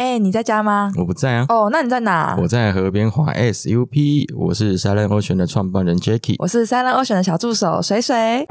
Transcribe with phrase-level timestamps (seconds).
[0.00, 0.90] 哎、你在家吗？
[0.96, 2.34] 我不在啊，哦，那你在哪？
[2.40, 6.36] 我在河边滑 SUP，我是 Silent Ocean 的创办人 Jacky。
[6.38, 8.46] 我是 Silent Ocean 的小助手水水。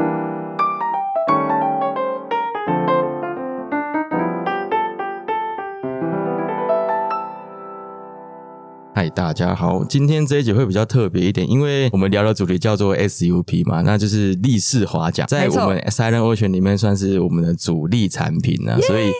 [8.93, 19.11] 嗨，大家好，今天这一集会比较特别一点，因为我们聊的主题叫做 SUP 嘛，那就是立式滑桨，在我们 Silent Ocean 里面算是我们的主力产品啊，所以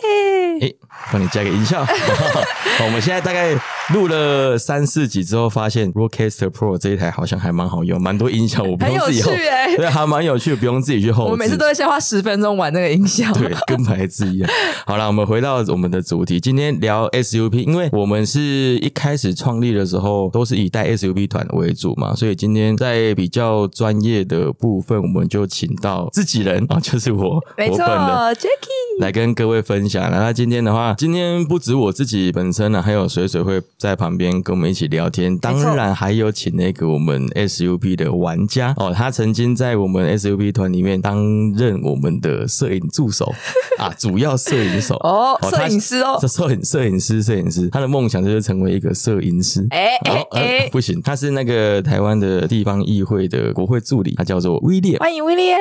[1.10, 1.84] 帮你加个音效。
[2.78, 3.54] 好我们现在大概
[3.92, 9.30] 录了三四集之后，发现 Rodecaster Pro 这一台好像还蛮好用，蛮多音效，我不用自己后，
[9.76, 11.30] 对，还蛮有趣，不用自己去后置。
[11.30, 13.32] 我每次都会先花十分钟玩那个音效。
[13.32, 14.50] 对，跟牌子一样。
[14.86, 18.40] 好了，我们回到我们的主题，今天聊 SUP，因为我们是
[18.78, 27.78] 一开始创立的时候都是以带 SUP 团为主嘛，所以今天在比较专业的部分，我们就请到自己人啊，就是我，没错。
[27.78, 29.00] ，Jacky。
[29.00, 30.10] 来跟各位分享。
[30.10, 35.38] 那今天的话，今天不止我自己本身呢，还有水水会在旁边跟我们一起聊天。
[35.38, 41.16] 当然还有请那个我们 SUP 的玩家哦，他曾经在我们 SUP 团里面担
[41.56, 43.32] 任我们的摄影助手
[43.80, 49.66] 啊，主要摄影手哦他摄影师哦这摄影摄影师摄影师，他的梦想就是成为一个摄影师。
[49.70, 54.98] 哎哎哦呃哎，不行，他是那个台湾的地方议会的国会助理，他叫做威廉。
[54.98, 55.58] 欢迎威廉。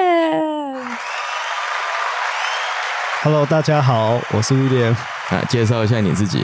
[3.22, 4.92] Hello，大家好，我是威廉。
[4.92, 6.44] 啊，介绍一下你自己。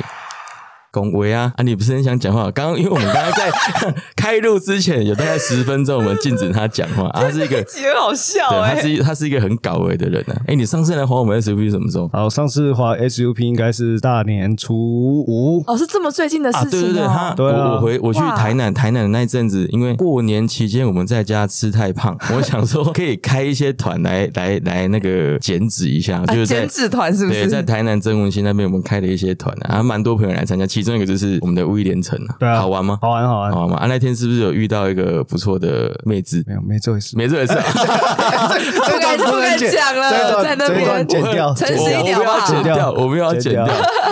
[0.95, 1.61] 恭维啊啊！
[1.61, 2.49] 你不是很想讲话？
[2.51, 3.51] 刚刚因为我们刚刚在
[4.15, 7.09] 开录之前有大概十分钟，我们禁止他讲话。
[7.09, 10.35] 啊、他是一个，很好笑对，哎、他是一他是一个很搞维的人啊。
[10.47, 12.09] 哎、你上次来还我们 SUP 什么时候？
[12.13, 16.81] 好，上次滑 SUP 应该是大年初五，哦，是这么最近的啊，事情哦。
[16.83, 27.49] 对对对，他对啊我我回我去台南，台南的那一阵子，因为过年期间我们在家吃太胖， 我想说可以开一些团来来来那个减脂一下，就是减脂团是不是对，是？
[27.49, 32.97] 在台南曾文溪那边，我们开了一些团啊，啊蛮多朋友来参加，其中一个就是我们的威廉城啊，对啊好玩吗？
[33.01, 33.51] 好玩好玩。
[33.51, 33.77] 好玩吗？
[33.77, 36.43] 啊，那天是不是有遇到一个不错的妹子？
[36.47, 37.17] 没有，没这回事。
[37.17, 37.63] 没 这回事啊，
[39.17, 42.17] 不敢不敢讲了，在那边剪掉，诚实一点
[42.47, 43.65] 剪掉，我们要剪掉。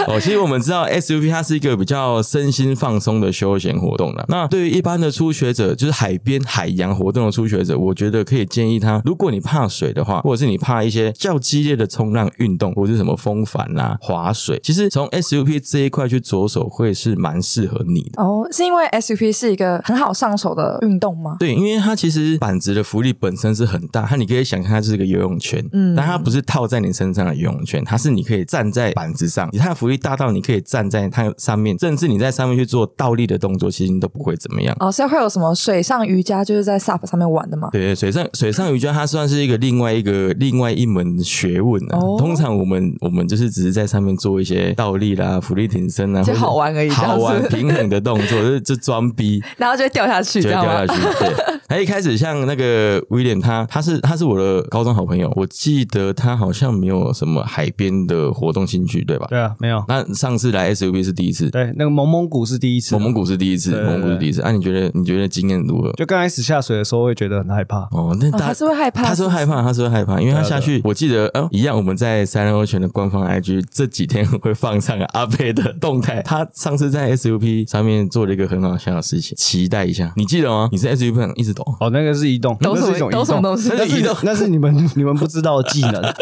[0.08, 4.26] 哦，其实我们知道 SUP 它是一个比较身心放松的休闲活动啦。
[4.28, 18.22] 那对于一般的初学者，就是海边海洋活动的初学者，我觉得可以建议他，如果你怕水的话，或者是你怕一些较激烈的冲浪运动，或者是什么风帆啦、划水，其实从 SUP 这一块去着手，会是蛮适合你的。
[18.22, 21.38] 哦，是因为 SUP 是一个很好上手的运动吗？
[21.40, 34.76] 对，因为它其实板子的浮力本身是很大，它你可以想象它就是一个游泳圈，嗯，但它不是套在你身上的游泳圈，它是你可以站在板子上，它的浮力大到你可以站在它上面，甚至你在上面去做倒立的动作，其实你都不会怎么样。
[34.80, 37.70] 哦，所以会有什么水上瑜伽，就是在 SUP 上面玩的吗？
[37.72, 41.98] 对对，水上水上瑜伽它算是一个另外一个另外一门学问啊。
[42.00, 49.44] 哦通常我们我们就是只是在上面做一些倒立啦、浮力挺身啊，好玩而已好玩平衡的动作， 就是就装逼。
[49.58, 51.02] 然后就会掉下去，就掉下去。
[51.20, 51.34] 对，
[51.68, 59.28] 他一开始像那个威廉，他他是他是我的高中好朋友，我记得他好像没有什么海边的活动兴趣，对吧？
[59.30, 59.84] 对啊，没有。
[59.88, 64.42] 那上次来 SUV 是第一次，对，那个蒙蒙古是第一次，蒙蒙古是第一次，蒙蒙古是第一次。
[64.42, 65.92] 啊，你觉得你觉得经验如何？
[65.94, 67.88] 就刚开始下水的时候会觉得很害怕。
[67.92, 76.22] 哦，那他是会害怕他是会害怕，他是会害怕，因为他下去，我记得，哦，一样，我们在三人欧全的官方 IG 这几天会放上阿贝的动态。
[76.24, 80.70] 他上次在 SUP 上面做了一个很好笑的事情，期待一下，你记得吗？
[80.72, 86.02] 你是 SUP 上一直抖，哦，那个是移动，抖什么那是一种移动抖什么东西那是移动那是你们 你们不知道的技能。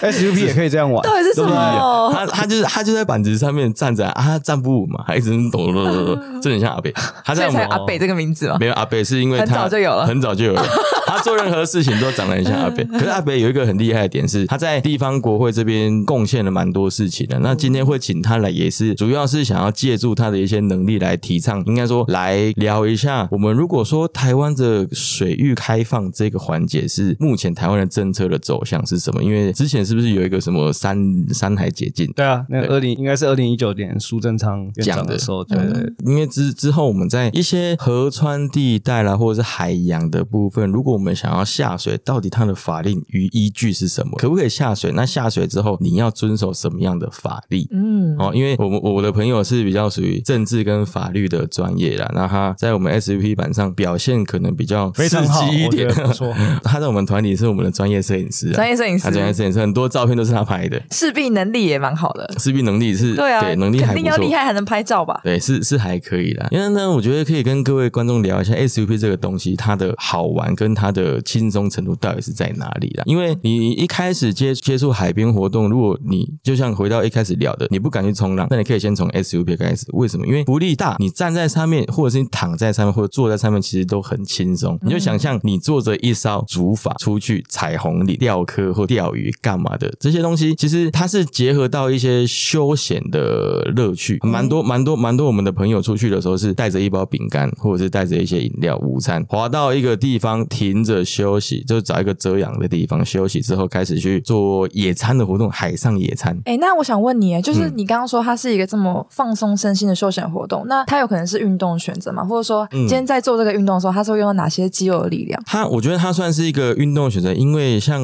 [0.00, 2.10] SUP 也可以这样玩到，底是什么？
[2.12, 6.92] 他他就是他就在板子上面站着啊，他站不稳嘛，他一直抖抖抖抖抖，真的很像阿北。
[7.24, 8.56] 他在我们才阿北这个名字吗？
[8.60, 10.62] 没有阿北是因为他很早就有了很早就有了。
[11.06, 12.84] 他做任何事情都长得很像阿北。
[12.84, 17.38] 可是阿北有一个很厉害的点是，他在地方国会这边贡献了蛮多事情的。
[17.40, 23.28] 那今天会请他来，也是主要是想要借助他的一些能力来提倡，应该说来聊一下。
[23.32, 29.22] 我们如果说台湾的水域开放这个环节是目前台湾的政策的走向是什么？
[29.22, 30.96] 因为之前是不是有一个什么山
[31.30, 32.10] 山海解禁？
[32.16, 35.58] 对啊，那个二零应该是二零一九年苏贞昌讲的时候，对
[36.06, 44.16] 因为之之后我们在一些河川地带啦，或者是海洋的部分，如果我们想要下水，到底它的法令与依据是什么？
[44.16, 44.90] 可不可以下水？
[44.94, 47.66] 那下水之后你要遵守什么样的法律？
[47.72, 56.32] 嗯，哦，因为我们我的朋友是比较属于政治跟法律的专业啦，那他在我们 SUP 版上表现可能比较非常好刺激一点不错
[56.64, 62.30] 他在我们团里是我们的专业摄影师啊，专业摄影师他专业摄影师很多照片都是他拍的，势必能力也蛮好的。
[62.38, 64.16] 识别能力是对啊，能力还肯定要。
[64.16, 65.18] 厉害还能拍照吧？
[65.24, 66.46] 对，是是还可以啦。
[66.50, 73.02] 因为呢，我觉得可以跟各位观众聊一下 SUP 这个东西，它的好玩跟它它的轻松程度到底是在哪里啦。
[73.04, 79.84] 因为你一开始接接触海边活动，如果你就像回到一开始聊的，你不敢去冲浪，那你可以先从 SUP 开始。
[79.92, 80.26] 为什么？
[80.26, 84.78] 因为浮力大，你站在上面，或者是你躺在上面，或者坐在上面，其实都很轻松。
[84.82, 95.26] 你就想象你坐着一艘竹筏出去彩虹里钓科或钓鱼干嘛的，这些东西其实它是结合到一些休闲的乐趣，蛮多蛮多蛮多。
[95.26, 106.36] 我们的朋友出去的时候是带着一包饼干，或者是带着一些饮料、午餐，滑到一个地方停着休息，就找一个遮阳的地方休息之后，开始去做野餐的活动，海上野餐。
[106.44, 112.24] 哎，那我想问你，哎，就是嗯你刚刚说它是一个这么放松身心的休闲活动，那它有可能是运动选择吗？
[112.24, 115.40] 或者说，嗯今天在做这个运动的时候，它是会用到哪些肌肉的力量？
[115.46, 118.00] 它，我觉得它算是一个运动选择，因为像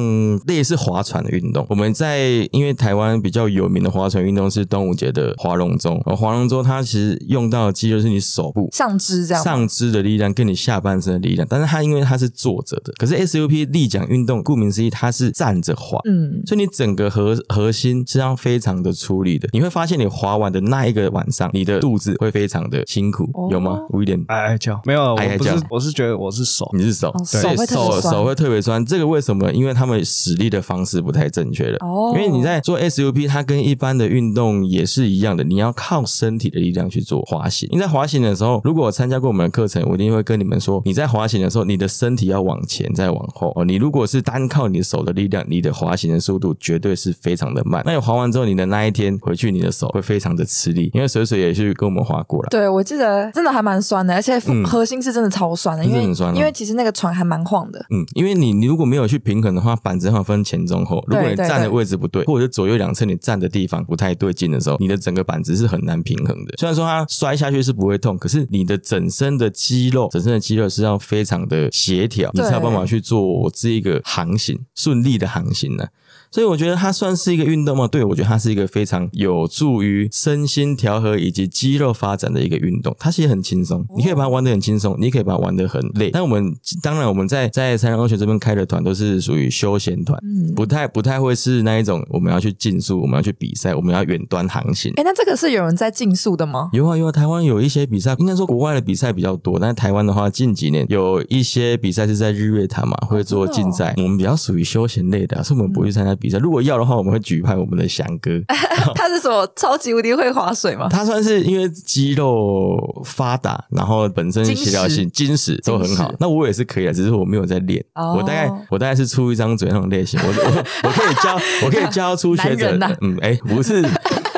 [0.47, 8.69] 类似划船的运动，我们在因为台湾比较有名的划船运动是端午节的划龙舟，而划龙舟它其实用到的肌肉是你手部。
[8.71, 9.43] 上肢这样？
[9.43, 19.47] 上肢的力量跟你下半身的力量，但是它因为它是坐着的，可是 SUP 立桨运动，顾名思义，它是站着划，嗯，所以你整个核核心实际上非常的出力的。
[19.53, 23.79] 你会发现，你划完的那一个晚上，你的肚子会非常的辛苦，哦有吗？
[23.91, 28.83] 威廉，哎哎叫，没有，哎哎叫我不是，我是觉得我是手，你是手，哦对手手手会特别酸。
[28.85, 29.51] 这个为什么？
[29.51, 31.77] 因为他们使力的方式不太正确了。
[31.79, 37.67] 哦，因为你在做 SUP，它跟一般的运动也是一样的，你要靠身体的力量去做滑行。
[37.71, 43.65] 你在滑行的时候，如果我参加过我们的课程，我一定会跟你们说，你在滑行的时候，你的身体要往前再往后哦。
[43.65, 47.81] 你如果是单靠你的手的力量，你的滑行的速度绝对是非常的慢。
[47.83, 52.49] 那你滑完之后，你的那一天回去，你的手会非常的吃力，因为水水也去跟我们滑过了。
[52.51, 57.83] 对，我记得真的还蛮酸的，而且嗯核心是真的超酸的，因为很酸啊因为其实那个船还蛮晃的。
[57.89, 61.03] 嗯，因为你你如果没有去平衡的话，板子上分前中后。
[61.07, 66.53] 如果你站的位置不对，或者是左右两侧你站的地方不太对劲的时候，你的整个板子是很难平衡的。
[66.57, 75.85] 虽然说它摔下去是不会痛，可是你的整身的肌肉，整身的肌肉是要非常的协调，你才有办法去做这一个航行顺利的航行呢、
[76.31, 77.87] 所以我觉得它算是一个运动吗？
[77.87, 82.95] 对，我觉得它是一个非常有助于身心调和以及肌肉发展的一个运动。
[82.99, 86.11] 它其实很轻松，你可以把它玩得很轻松，你可以把它玩得很累。
[86.11, 94.91] 但我们当然我们在在三人欧学这边开的团都是属于休闲团，嗯，不太不太会是那一种我们要去竞速，我们要去比赛，我们要远端航行。
[94.97, 96.69] 哎，那这个是有人在竞速的吗？
[96.73, 103.93] 有啊有啊，台湾有一些比赛，应该说国外的比赛比较多，但是台湾的话，近几年有一些比赛是在日月潭嘛，会做竞赛。
[103.97, 106.37] 我们比较属于休闲类的啊、所以我们不会去参加比赛。
[106.37, 108.31] 如果要的话，我们会举牌我们的翔哥，
[108.95, 110.87] 他是什么超级无敌会划水吗？
[110.89, 116.13] 他算是因为肌肉发达，然后本身协调性、筋实都很好。
[116.19, 117.83] 那我也是可以的，只是我没有在练。
[117.95, 120.19] 哦我大概我大概是出一张嘴那种类型。
[120.23, 122.77] 我我我可以教，我可以教初学者。
[123.01, 123.83] 嗯，哎、不是。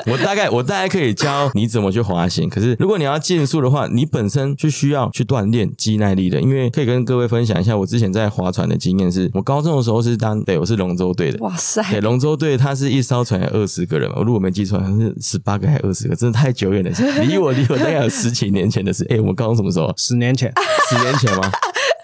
[0.12, 6.40] 我大概我大概可以教你怎么去滑行，可是如果你要竞速的话，你本身就需要去锻炼肌耐力的。
[6.42, 16.92] 因为可以跟各位分享一下，我之前在划船的经验是，我高中的时候是当对我是龙舟队的，哇塞，对，龙舟队它是一艘船有二十个人嘛，我如果没记错，好像是十八个还二十个，真的太久远了，
[17.24, 19.06] 离我离我大概有十几年前的事。
[19.10, 19.94] 哎、我们高中什么时候？
[19.98, 20.52] 十年前，
[20.90, 21.52] 十年前吗？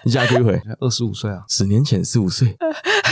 [0.05, 2.55] 你加归回，二十五岁啊，十年前十五岁，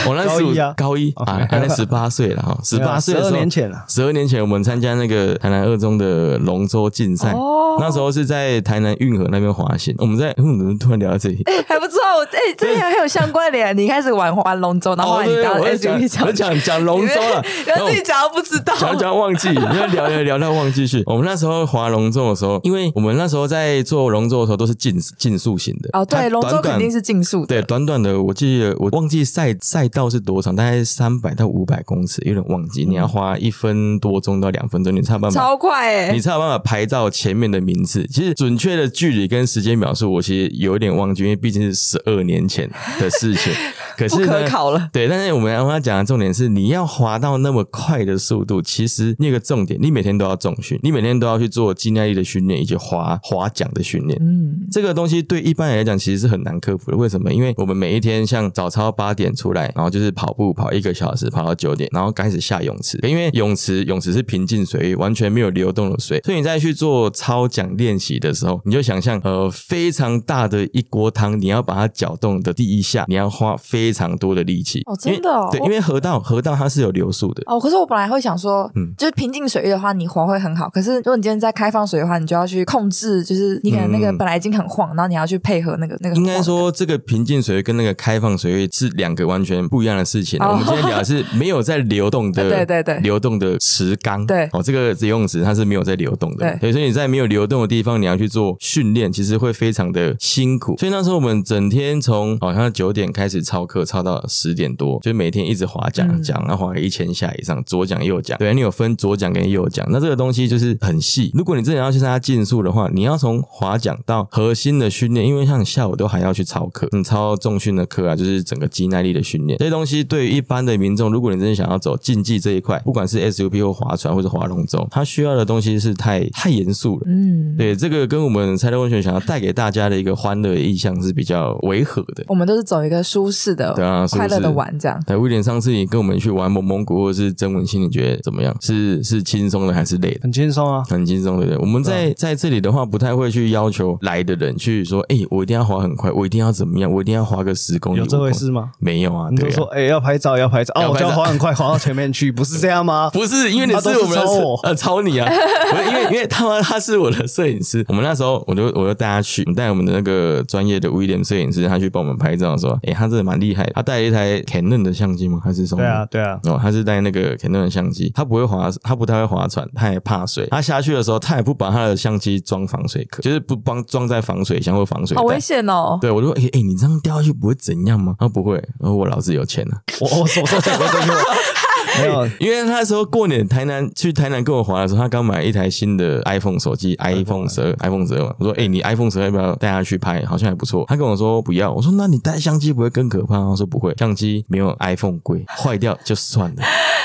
[0.06, 1.12] 我 那高十五一啊高一。
[1.16, 7.76] 啊，还那十八岁了哈， 十八岁的时12候，年前了十二年前我们参加那个台南二中的龙舟竞赛，哦。
[7.80, 11.42] 那时候是在台南运河那边滑行，我们在， 嗯，怎么突然聊到这里？
[11.46, 13.76] 哎，还不错，我哎，这里还有相关联。
[13.76, 16.54] 你开始玩玩龙舟，然后你对，当我在讲讲。
[16.64, 18.74] 讲龙舟了，然后自己讲都不知道。
[18.78, 21.02] 讲讲忘记，因为聊聊聊到忘记去。
[21.06, 25.90] 我们那时候划龙舟的时候，因为我们那时候在做龙舟的时候都是竞竞速型的。
[25.92, 26.60] 哦，对，龙舟
[26.90, 27.46] 是竞速的。
[27.46, 32.84] 对，短短的，我记得我忘记赛赛道是多长，大概三百到五百公尺，有点忘记。
[32.84, 35.40] 你要花一分多钟到两分钟，你才有办法。
[35.40, 36.20] 超快哎你！
[36.20, 38.06] 才有办法排到前面的名次。
[38.06, 43.52] 其实准确的距离跟时间描述，我其实有一点忘记，因为毕竟是十二年前的事情。
[43.96, 44.88] 可 是不可考了。
[44.92, 54.18] 对，但是我们要要讲的重点是，你要滑到那么快的速度，其实那个重点，你每天都要重训，你每天都要去做肌耐力的训练以及滑滑桨的训练。
[54.20, 56.96] 嗯，这个东西对一般人来讲其实是很难克服的。
[56.96, 57.32] 为什么？
[57.32, 62.98] 因为我们每一天像早操八点出来，然后就是跑步跑一个小时，跑到九点，然后开始下泳池。
[63.02, 74.80] 因为泳池泳池是平静水域，完全没有流动的水，所以你再去做操桨练习的时候，你就想象呃非常大的一锅汤，你要把它搅动的第一下，你要花非非常多的力气。
[74.86, 77.42] 哦真的哦对，因为河道河道它是有流速的。
[77.44, 80.70] 哦，可是我本来会想说，嗯就是平静水域的话，你滑会很好。
[80.70, 86.14] 可是如果你今天在开放水的话，你就要去控制，就是你可能那个嗯本来已经很晃，然后你要去配合那个那个。
[86.16, 90.40] 应该，说，这个平静水域跟那个开放水域是两个完全不一样的事情。
[90.40, 94.24] 哦我们今天聊的是没有在流动的， 对对对流动的池缸。
[94.26, 96.56] 对哦，这个游泳池它是没有在流动的。
[96.60, 100.76] 对所以你在没有流动的地方，你要去做训练，其实会非常的辛苦。
[100.78, 108.36] 所以那时候我们整天从好像九点开始操课，操到十点多，就每天一直划桨嗯桨，然后划了一千下以上，左桨右桨。
[108.36, 111.30] 对，你有分左桨跟右桨，那这个东西就是很细。
[111.32, 119.58] 如果你真的要去参加竞速的话，你要从划桨到核心的训练，因为像你下午都还要去操课，你操重训的课啊，就是整个肌耐力的训练。
[119.58, 127.02] 这些东西对于一般的民众，如果你真的想要走竞技这一块，不管是 SUP 或划船或者划龙舟，它需要的东西是太太严肃了。
[127.06, 132.24] 嗯，对，这个跟我们猜乐温泉想要带给大家的一个欢乐的意向是比较违和的。
[132.26, 135.00] 我们都是走一个舒适的、对啊快乐的玩这样。
[135.06, 138.54] 哎，威廉，上次你跟我们去玩蒙蒙古或者是曾文清，你觉得怎么样？
[138.60, 140.20] 是是轻松的还是累的？
[140.22, 140.82] 很轻松啊。
[140.88, 141.58] 很轻松，对不对？
[141.58, 147.98] 我们在在这里的话，不太会去要求来的人去说，哎、我一定要滑很快，我一定要怎么样，我一定要滑个十公里。
[147.98, 148.70] 有这5公里回事吗？
[148.78, 153.10] 没有啊，你就说，哎、要拍照，要拍照，哦，我就要滑很快，滑到前面去，不是这样吗？
[153.14, 155.28] 不是因为你是抄我 呃抄你啊，
[155.70, 165.40] 不是因为因为他妈他是我的摄影师，我们那时候我就我就带他去，带我们的那个专业的威廉摄影师，他去帮我们拍照的时候，哎、他真的蛮厉害的，他带了一台 Canon 的相机吗？
[165.44, 165.82] 还是什么？
[165.82, 170.46] 对啊，对啊，哦，他是带那个 Canon 的相机，他不会划，他不太会划船，他也怕水。
[170.50, 175.16] 他下去的时候，他也不把他的相机装防水壳，就是不帮装在防水箱或防水。
[175.16, 175.96] 好危险哦！
[176.00, 178.16] 对，我就说，哎、哎、你这样掉下去不会怎样吗？
[178.18, 181.16] 他说不会，然后我老子有钱了、我我什么时候讲过这句话？
[181.98, 188.34] 没有，因为那时候过年台南去台南跟我滑的时候，他刚买一台新的 iPhone 手机，iPhone 十二，iPhone 十二嘛。
[188.38, 190.24] 我说，哎、你 iPhone 十二要不要带他去拍？
[190.24, 190.84] 好像还不错。
[190.88, 193.36] 他跟我说不要，我说那你带相机不会更可怕？
[193.36, 196.62] 他说不会，相机没有 iPhone 贵， 坏掉就算了。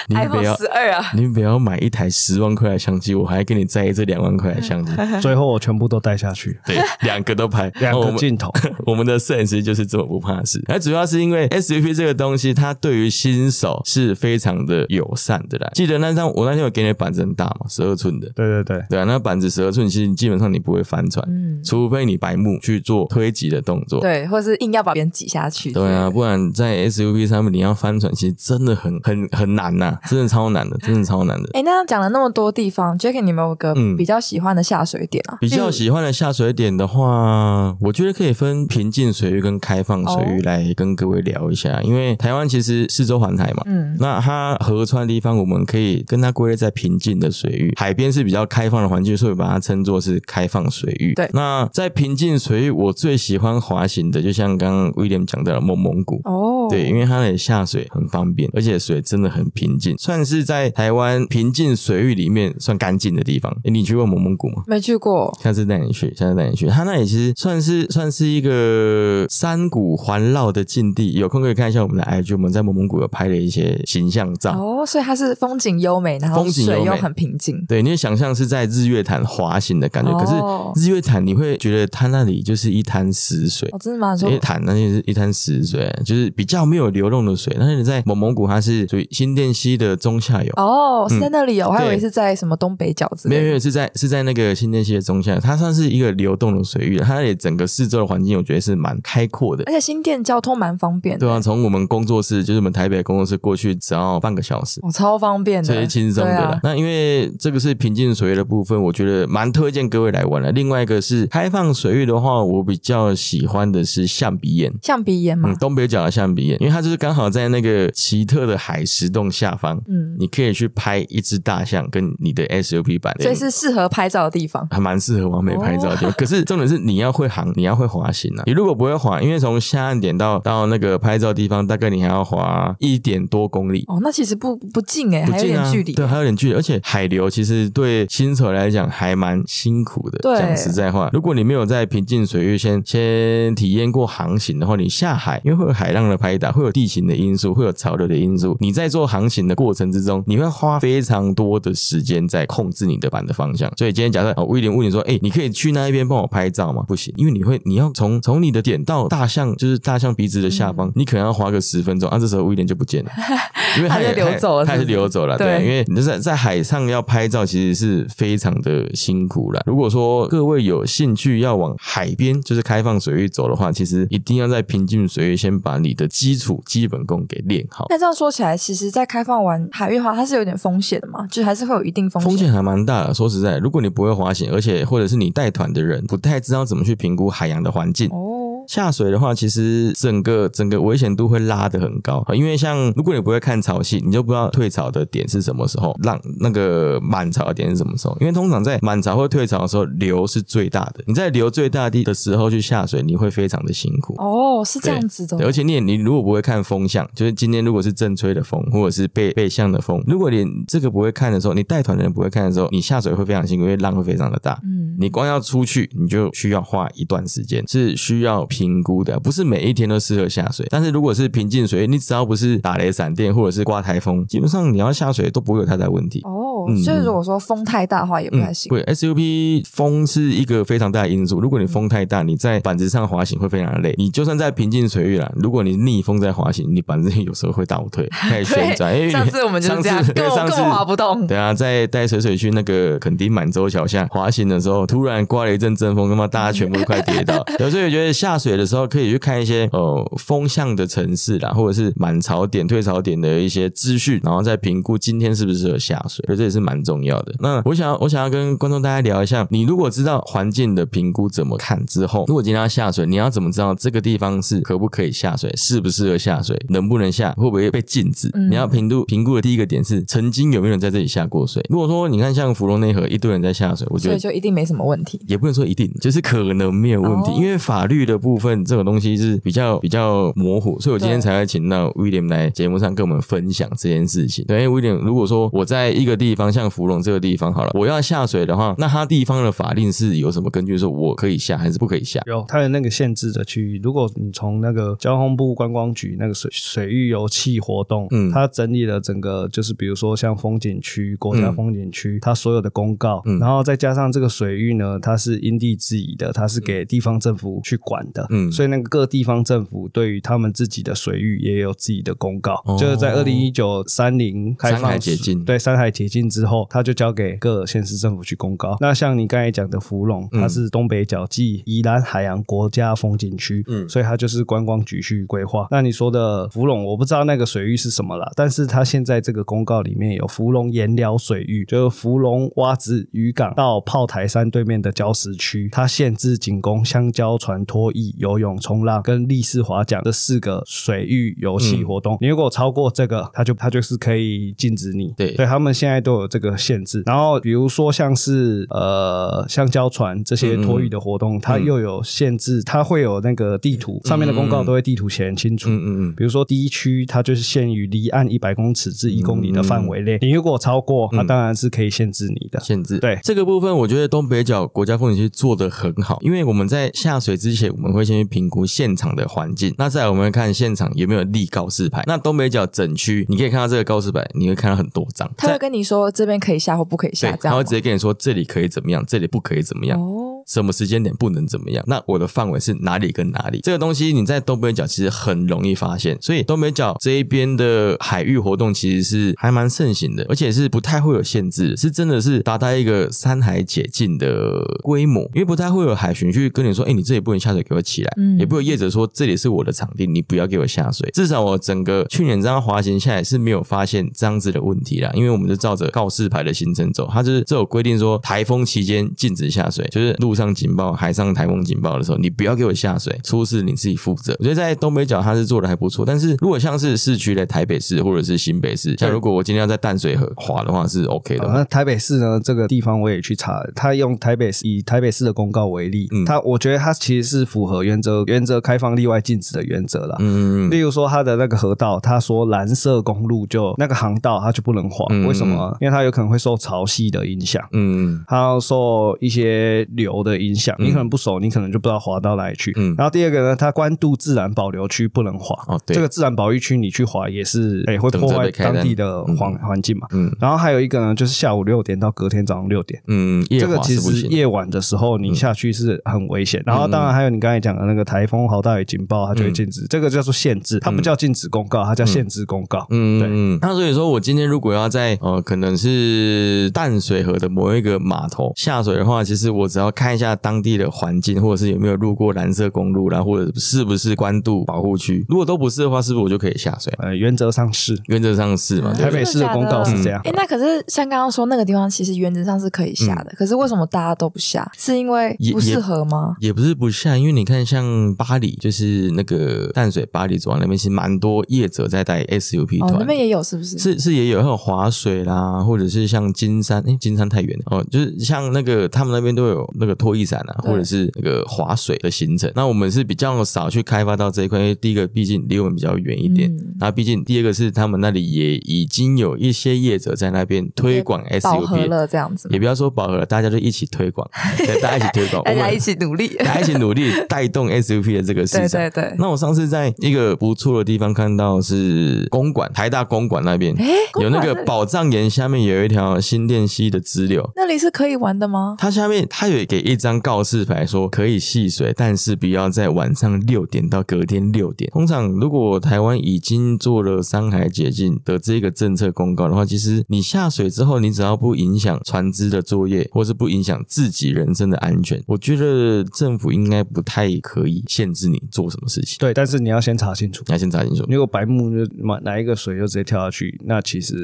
[0.07, 4.91] 你不要十二啊，你不要买一台十万块的相机，我还跟你在意这两万块的相机。
[5.21, 8.51] 最后我全部都带下去，对，两个都拍， 两个镜头。
[8.85, 15.69] 我们的摄影师就是这么不怕事，而主要是因为 SUP 这个东西，它对于新手是非常的友善的啦。
[15.73, 23.99] 记得那张我那天有给你的板子很大嘛，十二寸的，对对对，对啊，那板子十二寸，其实基本上你不会翻船，嗯，除非你白目去做推挤的动作。
[23.99, 25.71] 对，或者是硬要把别人挤下去。
[25.71, 31.49] 对啊，不然在 SUP 上面你要翻船，其实真的很很很难呐、 真的超难的，真的超难的。
[31.53, 35.37] 哎，那讲了那么多地方，Jacky，你有没有个嗯比较喜欢的下水点啊？
[35.39, 51.13] 比较喜欢的下水点的话，我觉得可以分平静水域跟开放水域哦来跟各位聊一下，因为台湾其实四周环海嘛，嗯，那它河川的地方，我们可以跟它归类在平静的水域，海边是比较开放的环境，所以把它称作是开放水域。
[51.15, 56.21] 对那在平静水域，我最喜欢滑行的，就像刚刚威廉讲到的蒙蒙古。
[56.25, 63.55] 哦，对，因为它的下水很方便，而且水真的很平静，算是在台湾平静水域里面算干净的地方。
[63.63, 64.63] 诶你去过蒙蒙古吗？
[64.67, 65.35] 没去过。
[65.41, 66.67] 下次带你去，下次带你去。
[66.67, 74.51] 它那里其实算是算是一个山谷环绕的境地，有空可以看一下我们的 IG，我们在蒙蒙古有拍了一些形象照。
[74.51, 77.63] 哦，所以它是风景优美，然后水又很平静。
[77.67, 83.69] 对，你会想象是在日月潭滑行的感觉，哦可是日月潭你会觉得它那里就是一滩死水。
[83.71, 84.13] 哦，真的吗？
[84.13, 87.55] 你说因为潭那就是一滩死水，就是比较没有流动的水。
[87.59, 93.41] 但是你在蒙蒙古，它是属于新店溪的中下游，哦，是在那里哦，我还以为是在什么东北角之类的。
[93.41, 99.73] 没有没有是在是在那个新店溪的中下游，它算是一个流动的水域，它那里整个四周的环境，我觉得是蛮开阔的而。
[99.73, 104.79] 且新店交通蛮方便的，对啊，从我们工作室，就是我们台北工作室过去，只要半个小时。
[104.83, 106.49] 哦，超方便的，所以轻松的啦。
[106.49, 110.51] 啊那因为这个是平静水域的部分，我觉得蛮推荐各位来玩的。
[110.51, 114.73] 另外一个是开放水域的话，我比较喜欢的是象鼻岩。
[114.81, 124.67] 象鼻岩嘛嗯，，东北角的象鼻岩，因为它就是刚好在那个奇特的海石洞下方，嗯，你可以去拍一只大象跟你的 SUP 版，所以是适合拍照的地方。
[124.71, 126.11] 还蛮适合完美拍照的地方。
[126.13, 128.43] 可是重点是你要会航，你要会滑行啊。
[128.45, 133.83] 你如果不会滑，因为从下岸点到到那个拍照地方，大概你还要滑一点多公里。
[133.87, 135.93] 哦，那其实不不近哎，还有不近啊，点距离。
[135.93, 140.19] 对，还有点距离，而且海流其实对新手来讲还蛮辛苦的。
[140.19, 153.69] 对讲实在话，如果你没有在平静水域先先体验过航行的话，你下海，因为会有海浪的拍打，会有地形的因素，会有潮流的因素，你在做航行的过程之中，你会花非常多的时间在控制你的板的方向。
[153.75, 156.85] 所以今天假设哦，威廉问你说，哎、你可以去那一边帮我拍照吗？
[156.87, 163.11] 不行，因为你会你要从从你的点到大象，就是大象鼻子的下方，你可能要花个十分钟，啊，这时候威廉就不见了，
[163.75, 169.61] 因为他就也流走了他也是是不是流走了，对对，因为你在在海上要拍照，其实是非常的辛苦了。
[169.65, 177.87] 如果说各位有兴趣要往海边，就是开放水域走的话，其实一定要在平静水域先把你的基基础基本功给练好。
[177.89, 182.29] 那这样说起来，其实，在开放完海域滑，它是有点风险的嘛，就还是会有一定风险。
[182.29, 183.13] 风险还蛮大的。
[183.13, 188.38] 说实在，如果你不会滑行，而且或者是你带团的人不太知道怎么去评估海洋的环境，哦，
[188.69, 198.15] 下水的话，其实整个整个危险度会拉得很高，因为像如果你不会看潮汐，你就不知道退潮的点是什么时候，浪那个满潮的点是什么时候。
[198.21, 201.03] 因为通常在满潮或退潮的时候，流是最大的。
[201.07, 204.13] 你在流最大的的时候去下水，你会非常的辛苦。
[204.19, 214.59] 哦，是这样子的，而且你也你如果不会看风向，就是今天如果是正吹的风，或者是背背向的风，如果你这个不会看的时候，你带团的人不会看的时候，你下水会非常辛苦，因为浪会非常的大。
[214.63, 220.67] 嗯，你光要出去，你就需要花一段时间，是需要评估的，不是每一天都适合下水。
[220.69, 226.19] 但是如果是平静水，你只要不是打雷闪电或者是刮台风，基本上你要下水都不会有太大问题。
[226.25, 226.29] 哦，
[226.73, 228.69] 嗯所以如果说风太大的话，也不太行。
[228.69, 231.39] 对，SUP 风是一个非常大的因素。
[231.39, 233.93] 如果你风太大，你在板子上滑行会非常的累。
[233.97, 238.95] 你就算在平静水域啦，如果你逆风在滑行，你板子有时候会倒退，开始旋转。
[238.97, 241.27] 因为上次我们 就是这样，对上次根本滑不动。
[241.27, 247.43] 对啊，在带水水去那个垦丁满洲桥下滑行的时候，突然刮了一阵阵风，那么大家全部都快跌倒。
[247.59, 257.35] 有时候也觉得下水的时候可以去看一些呃风向的城市啦，或者是满潮点、退潮点的一些资讯，然后再评估今天是不是适合下水，所以这也是蛮重要的。
[257.39, 268.29] 那我想要我想要跟观众大家聊一下，你如果知道环境的评估怎么看之后，如果今天要下水，你要怎么知道这个地方是可不可以下水，适不适合下水，能不能下，会不会被禁止？
[268.33, 271.63] 嗯你要评估评估的第一个点是曾经有没有人在这里下过水。
[271.69, 275.19] 如果说你看像芙蓉内河一堆人在下水，我觉所以得就一定没什么问题。
[275.27, 284.45] 也不能说一定，就是可能没有问题，哦因为法律的部分这种东西是比较比较模糊，所以我今天才会请到 William 来节目上跟我们分享这件事情。
[284.45, 292.21] 对，因为 William，如果说我在一个地方，像芙蓉这个地方好了，我要下水的话，那它地方的法令是有什么根据说我可以下还是不可以下？
[292.25, 298.31] 有它的那个限制的区域，如果你从那个交通部观光局那个水水域油气活动，嗯。
[298.31, 303.39] 它整理了整个就是比如说像风景区、国家嗯风景区，它所有的公告，嗯。
[303.39, 308.51] 然后再加上这个水域呢，它是因地制宜的，它是给地方政府去管的，嗯。
[308.51, 312.77] 所以那个各地方政府对于他们自己的水域也有自己的公告，哦。
[312.79, 315.43] 就是在二零一九三零开放解禁。
[315.43, 318.77] 对山海解禁之后，他就交给各县市政府去公告。
[318.79, 325.67] 那像你刚才讲的芙蓉，嗯它是东北角暨宜兰海洋国家风景区，嗯所以它就是观光局去规划。
[325.71, 342.17] 那你说的芙蓉，我不知道那个水域是什么啦，但是它现在这个公告里面有芙蓉盐寮水域，就是芙蓉洼子渔港到炮台山对面的礁石区，它限制仅供香蕉船拖曳、游泳、冲浪跟立式划桨这四个水域游戏活动。
[342.21, 345.13] 你如果超过这个，它就它就是可以禁止你。
[345.17, 347.03] 对所以他们现在都有这个限制。
[347.05, 355.69] 然后比如说像是呃橡胶船这些托运的活动，它又有限制，它会有那个地图，上面的公告都会地图写很清楚。
[355.69, 362.59] 嗯嗯嗯，比如说第一区，它就是限于离岸一百公尺至一公里的范围内，你如果超过，那当然是可以限制你的。
[362.59, 362.99] 限制。
[362.99, 372.03] 对这个部分，我觉得东北角国家风景区做的很好，因为我们在下水之前，我们会先去评估现场的环境，那再来我们会看现场有没有立告示牌。
[372.05, 379.99] 那东北角整区，你可以看到这个告示牌，你会看到很多张，他会跟你说这边可以下或不可以下，，这样吗他会直接跟你说这里可以怎么样，这里不可以怎么样。
[379.99, 381.83] 哦，什么时间点不能怎么样？
[381.87, 383.59] 那我的范围是哪里跟哪里？
[383.61, 401.09] 这个东西你在东北角其实很容易发现，所以东北角这一边的海域活动其实是还蛮盛行的，而且是不太会有限制，是真的是达到一个山海解禁的规模，因为不太会有海巡去跟你说，哎，你这里不能下水，给我起来，嗯也不会有业者说这里是我的场地，你不要给我下水。
[401.13, 414.33] 至少我整个去年这样滑行下来是没有发现这样子的问题啦，因为我们就照着告示牌的行程走，它就是这有规定说台风期间禁止下水，就是陆上警报、海上台风警报的时候，你不要给我下水，出事你自己负责。
[414.39, 422.39] 我觉得在东北角它是做的还不错，但是如果像是市区的台北市或者是新北市，像如果我今天要在淡水河滑的话是 OK 的啊，那台北市呢？
[422.41, 430.15] 这个地方我也去查了，他用台北市以台北市的公告为例，嗯他我觉得他其实是符合原则原则开放例外禁止的原则啦。
[430.19, 435.75] 嗯嗯例如说，它的那个河道，他说蓝色公路就那个航道，它就不能滑，嗯为什么？
[435.81, 437.63] 因为它有可能会受潮汐的影响。
[437.71, 440.87] 嗯它要受一些流的影响，嗯。
[440.87, 442.73] 你可能不熟，你可能就不知道滑到哪里去。
[442.75, 442.95] 嗯。
[442.97, 445.95] 然后第二个呢，它关渡自然保留区不能滑，哦对。
[445.95, 450.07] 这个自然保育区你去滑也是，哎、会破坏当地的环环境嘛。
[450.11, 450.35] 嗯。
[450.39, 453.01] 然后还有一个呢，就是下午六点到隔天早上六点。
[453.07, 453.99] 嗯，这个其。
[453.99, 462.87] 实夜晚的时候你下去是很危险，然后当然还有你刚才讲的那个台风豪大雨警报，它就会禁止，这个叫做限制，它不叫禁止公告，它叫限制公告。
[462.89, 463.27] 嗯，对。
[463.29, 475.23] 嗯，那所以说我今天如果要在呃，可能是淡水河的某一个码头下水的话，其实我只要开看一下当地的环境，或者是有没有路过蓝色公路啦，或者是不是关渡保护区。
[475.29, 476.91] 如果都不是的话，是不是我就可以下水？
[476.97, 477.95] 呃，原则上是。
[478.07, 478.91] 原则上是嘛？
[478.91, 480.31] 台北市的公告是这样哎、。
[480.35, 484.67] 那可是像刚刚说那个地方，其实原则上是可以下的，可是为什么大家都不下？
[484.75, 486.35] 是因为不适合吗？
[486.39, 493.77] 也不是不下，因为你看，像巴黎，就是那个淡水巴黎走廊那边，其实蛮多业者在带 SUP 团，，哦那边也有是不是？
[493.77, 502.51] 是是也有，还有滑水啦，或者是像金山，哎，金山太远了哦，就是像那个他们那边都有那个拖衣伞啊，或者是那个划水的行程。
[502.55, 516.29] 那我们是比较少去开发到这一块，因为第一个毕竟离我们比较远一点，嗯然后毕竟第二个是他们那里也已经有一些业者在那边推广 SUP，了这样子也不要说饱和了，大家就一起推广，对， 大家一起推广，大家一起努力。
[516.39, 518.81] 大家一起努力带动 SUP 的这个市对场。
[518.81, 519.15] 对对。
[519.17, 523.85] 那我上次在一个不错的地方看到是公馆，台大公馆那边哎，
[524.21, 527.49] 有那个宝藏岩下面有一条新店溪的支流。
[527.55, 528.75] 那里是可以玩的吗？
[528.77, 534.89] 它下面它有给一张告示牌，说可以戏水，但是不要在晚上六点到隔天六点。
[534.91, 549.17] 通常如果台湾已经做了山海解禁的这个政策公告的话，其实你下水之后，你只要不影响船只的作业，或是不影响自己人身的安全，我觉得政府应该不太可以限制你做什么事情。
[549.19, 550.43] 对，但是你要先查清楚。
[550.47, 551.03] 你要先查清楚。
[551.09, 554.15] 如果白目就拿拿一个水就直接跳下去，那其实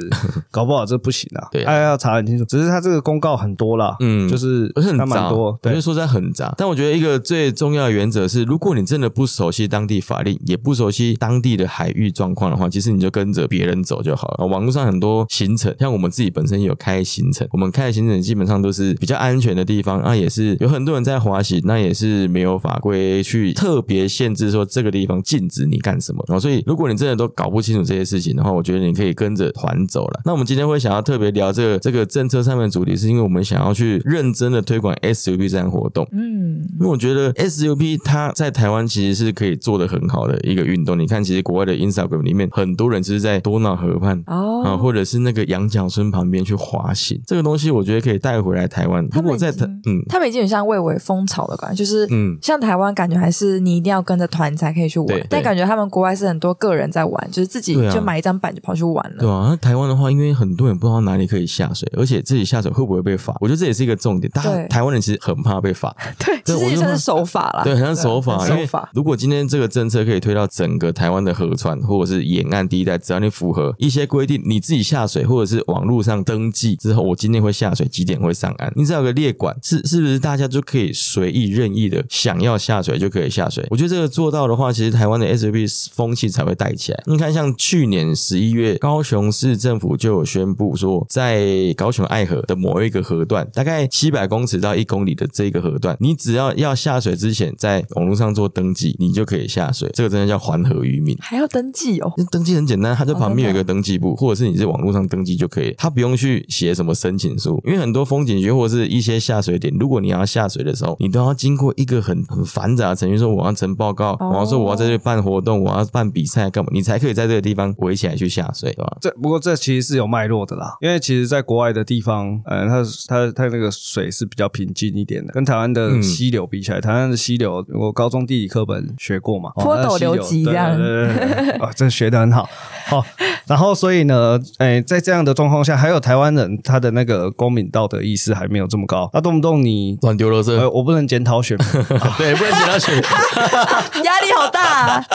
[0.51, 1.47] 搞不好这不行啊。
[1.51, 2.45] 对啊大家要查很清楚。
[2.45, 5.54] 只是他这个公告很多啦，嗯就是而且很蛮，多。
[5.61, 6.53] 对我觉得，说实在很杂。
[6.57, 14.45] 但我觉得一个最重要的原则是，如果你真的不熟悉当地法令，也不熟悉当地的海域状况的话，其实你就跟着别人走就好了。
[14.45, 26.23] 网络上很多行程，像我们自己本身也有开行程，我们开的行程基本上都是比较安全的地方，那也是有很多人在滑行，那也是没有法规去特别限制说这个地方禁止你干什么。
[26.27, 30.21] 然后，所以如果你真的都搞不清楚这些事情的话，我觉得你可以跟着团走了。
[30.25, 36.07] 那我们今天会想要特别聊这个这个政策上面的主题，是因为我们想要去认真的推广 SUP 这项活动。
[36.11, 40.97] 嗯，因为我觉得 SUP 它在台湾其实是可以做的很好的一个运动。
[40.97, 44.21] 你看，其实国外的 Instagram 里面很多人就是在多瑙河畔。
[44.25, 49.07] 啊，哦，或者是那个羊角村旁边去滑行，这个东西我觉得可以带回来台湾。
[49.11, 59.17] 如果在台，嗯他们已经很像蔚为风潮的感觉，就是嗯像台湾感觉还是你一定要跟着团才可以去玩，但感觉他们国外是很多个人在玩，就是自己就买一张板就跑去玩了。
[59.19, 64.29] 对啊，那台湾的话，因为很多人不知道哪里可以下水，而且自己下水会不会被罚，我觉得这也是一个重点。
[64.31, 68.33] 大家对台湾人其实很怕被罚， 对，其实也算是手法啦，对，很像手法。
[68.35, 68.89] 因为很手法。
[68.93, 83.65] 如果今天这个政策可以推到整个台湾的河川或者是沿岸地带，只要你符合一些规定，你自己下水或者是网络上登记之后，我今天会下水，几点会上岸，你只要有个列管，是 是不是大家就可以随意任意的想要下水就可以下水？
[83.69, 87.03] 我觉得这个做到的话，其实台湾的 SUP 风气才会带起来。
[87.05, 99.89] 你看，像去年十一月，高雄市政府就有宣布说，在高雄爱河的某一个河段，大概七百公尺到一公里的这个河段，你只要要下水之前，在网络上做登记，你就可以下水。
[99.93, 101.17] 这个真的叫还河渔民。
[101.19, 118.97] 还要登记哦，那登记很简单，它就旁边有一个登记簿，或者是你在网络上登记就可以，它不用去写什么申请书，因为很多风景区或者是一些下水点，如果你要下水的时候，你都要经过一个很很繁杂的程序，说我要呈报告，哦我要说我要在这里办活动，我要办比赛干嘛，你才可以在这个地方围起来去下水，对吧？
[119.01, 132.49] 这不过这其实是有脉络的啦，因为其实，在国外的地方，呃，它它它那个水是比较平静一点的，跟台湾的嗯溪流比起来，台湾的溪流，我高中地理课本学过嘛，哦坡陡流急这样对对对对哦，这学的很好，
[132.87, 133.05] 好、
[133.45, 139.97] 然后所以呢，哎，在这样的状况下，还有台湾人他的那个公民道德意识还没有这么高，那动不动你。
[140.01, 141.67] 乱丢垃圾，呃，我不能检讨选民，
[142.17, 143.03] 对，不能检讨选民。
[144.05, 145.05] 压力好大啊。